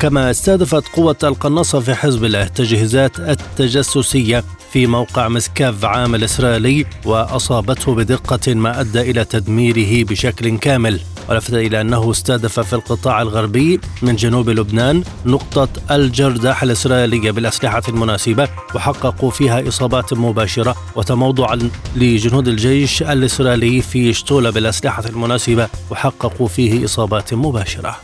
[0.00, 4.44] كما استهدفت قوة القناصة في حزب الله التجهيزات التجسسية.
[4.76, 11.80] في موقع مسكاف عام الإسرائيلي وأصابته بدقة ما أدى إلى تدميره بشكل كامل ولفت إلى
[11.80, 19.68] أنه استهدف في القطاع الغربي من جنوب لبنان نقطة الجرداح الإسرائيلية بالأسلحة المناسبة وحققوا فيها
[19.68, 27.96] إصابات مباشرة وتموضعا لجنود الجيش الإسرائيلي في شتولة بالأسلحة المناسبة وحققوا فيه إصابات مباشرة.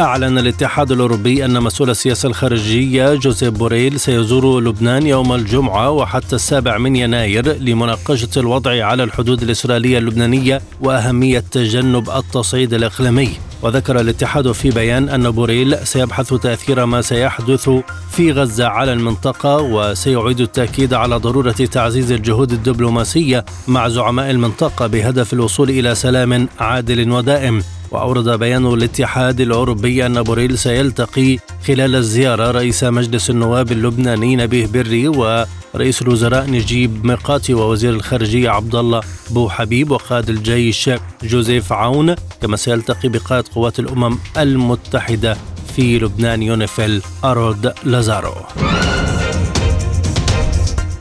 [0.00, 6.78] أعلن الاتحاد الأوروبي أن مسؤول السياسة الخارجية جوزيف بوريل سيزور لبنان يوم الجمعة وحتى السابع
[6.78, 13.30] من يناير لمناقشة الوضع على الحدود الإسرائيلية اللبنانية وأهمية تجنب التصعيد الإقليمي.
[13.62, 17.70] وذكر الاتحاد في بيان أن بوريل سيبحث تأثير ما سيحدث
[18.10, 25.32] في غزة على المنطقة وسيعيد التأكيد على ضرورة تعزيز الجهود الدبلوماسية مع زعماء المنطقة بهدف
[25.32, 27.62] الوصول إلى سلام عادل ودائم.
[27.96, 35.08] وأورد بيان الاتحاد الأوروبي أن بوريل سيلتقي خلال الزيارة رئيس مجلس النواب اللبناني نبيه بري
[35.08, 40.90] ورئيس الوزراء نجيب ميقاتي ووزير الخارجية عبد الله بو حبيب وقائد الجيش
[41.22, 45.36] جوزيف عون كما سيلتقي بقائد قوات الأمم المتحدة
[45.76, 48.34] في لبنان يونيفيل أرولدو لازارو.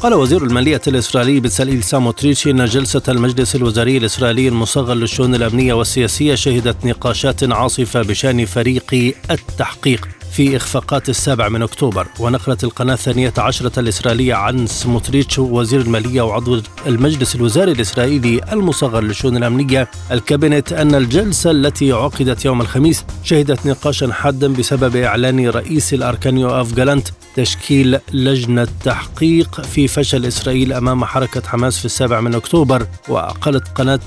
[0.05, 6.35] قال وزير المالية الإسرائيلي بتساليل سموتريتش إن جلسة المجلس الوزاري الإسرائيلي المصغر للشؤون الأمنية والسياسية
[6.35, 10.07] شهدت نقاشات عاصفة بشأن فريق التحقيق.
[10.35, 16.61] في إخفاقات السابع من أكتوبر ونقلت القناة الثانية عشرة الإسرائيلية عن سموتريتش وزير المالية وعضو
[16.87, 24.13] المجلس الوزاري الإسرائيلي المصغر للشؤون الأمنية الكابينت أن الجلسة التي عقدت يوم الخميس شهدت نقاشا
[24.13, 31.41] حادا بسبب إعلان رئيس الأركان يوآف جالانت تشكيل لجنة تحقيق في فشل إسرائيل أمام حركة
[31.47, 32.87] حماس في السابع من أكتوبر.
[33.09, 33.99] وقالت قناة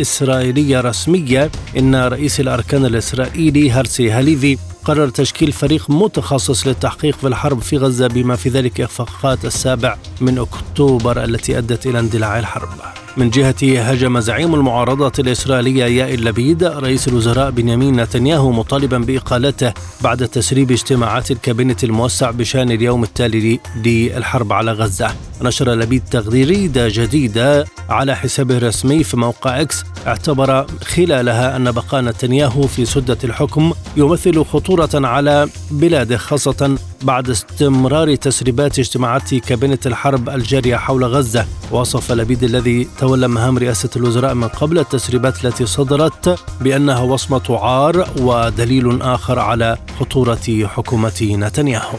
[0.00, 7.60] إسرائيلية رسمية إن رئيس الأركان الإسرائيلي هرسي هاليفي قرر تشكيل فريق متخصص للتحقيق في الحرب
[7.62, 12.68] في غزة بما في ذلك إخفاقات السابع من أكتوبر التي أدت إلى اندلاع الحرب.
[13.16, 20.28] من جهته هجم زعيم المعارضة الإسرائيلية يائر لبيد رئيس الوزراء بنيامين نتنياهو مطالبا بإقالته بعد
[20.28, 25.14] تسريب اجتماعات الكابينت الموسع بشأن اليوم التالي للحرب على غزة.
[25.42, 32.62] نشر لبيد تغريدة جديدة على حسابه الرسمي في موقع إكس اعتبر خلالها أن بقاء نتنياهو
[32.66, 40.76] في سدة الحكم يمثل خطورة على بلاده خاصة بعد استمرار تسريبات اجتماعات كابينة الحرب الجارية
[40.76, 41.46] حول غزة.
[41.70, 48.08] وصف لبيد الذي تولى مهام رئاسة الوزراء من قبل التسريبات التي صدرت بأنها وصمة عار
[48.20, 51.98] ودليل آخر على خطورة حكومة نتنياهو.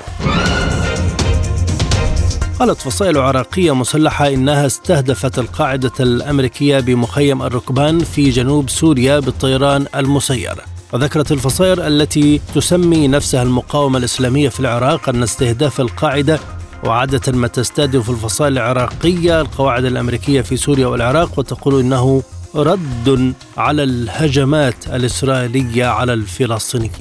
[2.59, 10.74] قالت فصائل عراقية مسلحة إنها استهدفت القاعدة الأمريكية بمخيم الركبان في جنوب سوريا بالطيران المسير.
[10.93, 16.39] وذكرت الفصائل التي تسمي نفسها المقاومة الإسلامية في العراق أن استهداف القاعدة
[16.83, 22.23] وعادة ما تستهدف الفصائل العراقية القواعد الأمريكية في سوريا والعراق وتقول إنه
[22.55, 26.91] رد على الهجمات الإسرائيلية على الفلسطينيين.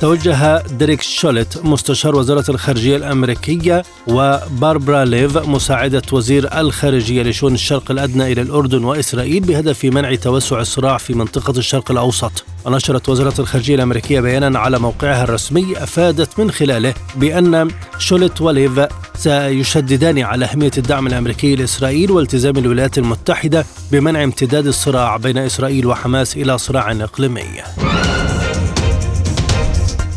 [0.00, 8.32] توجه ديريك شولت مستشار وزارة الخارجية الأمريكية وباربرا ليف مساعدة وزير الخارجية لشؤون الشرق الأدنى
[8.32, 14.20] إلى الأردن وإسرائيل بهدف منع توسع الصراع في منطقة الشرق الأوسط ونشرت وزارة الخارجية الأمريكية
[14.20, 17.68] بيانا على موقعها الرسمي أفادت من خلاله بأن
[17.98, 18.86] شولت وليف
[19.16, 26.36] سيشددان على أهمية الدعم الأمريكي لإسرائيل والتزام الولايات المتحدة بمنع امتداد الصراع بين إسرائيل وحماس
[26.36, 27.44] إلى صراع إقليمي.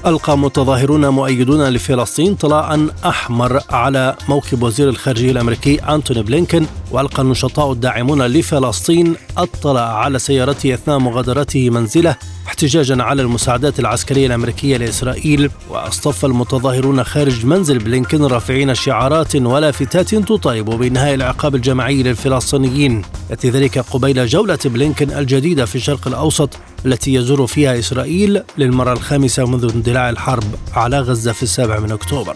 [0.05, 7.71] ألقى متظاهرون مؤيدون لفلسطين طلاء أحمر على موكب وزير الخارجية الأمريكي أنتوني بلينكن وألقى النشطاء
[7.71, 12.15] الداعمون لفلسطين الطلاء على سيارته أثناء مغادرته منزله.
[12.47, 20.69] احتجاجا على المساعدات العسكرية الأمريكية لإسرائيل وأصطف المتظاهرون خارج منزل بلينكن رافعين شعارات ولافتات تطالب
[20.69, 23.01] بإنهاء العقاب الجماعي للفلسطينيين.
[23.29, 26.49] يأتي ذلك قبيل جولة بلينكن الجديدة في الشرق الأوسط
[26.85, 32.35] التي يزور فيها إسرائيل للمرة الخامسة منذ اندلاع الحرب على غزة في السابع من أكتوبر.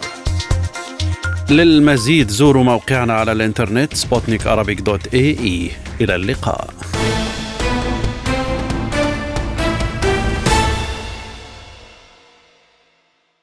[1.50, 4.46] للمزيد زوروا موقعنا على الإنترنت سبوتنيك
[6.00, 6.70] إلى اللقاء.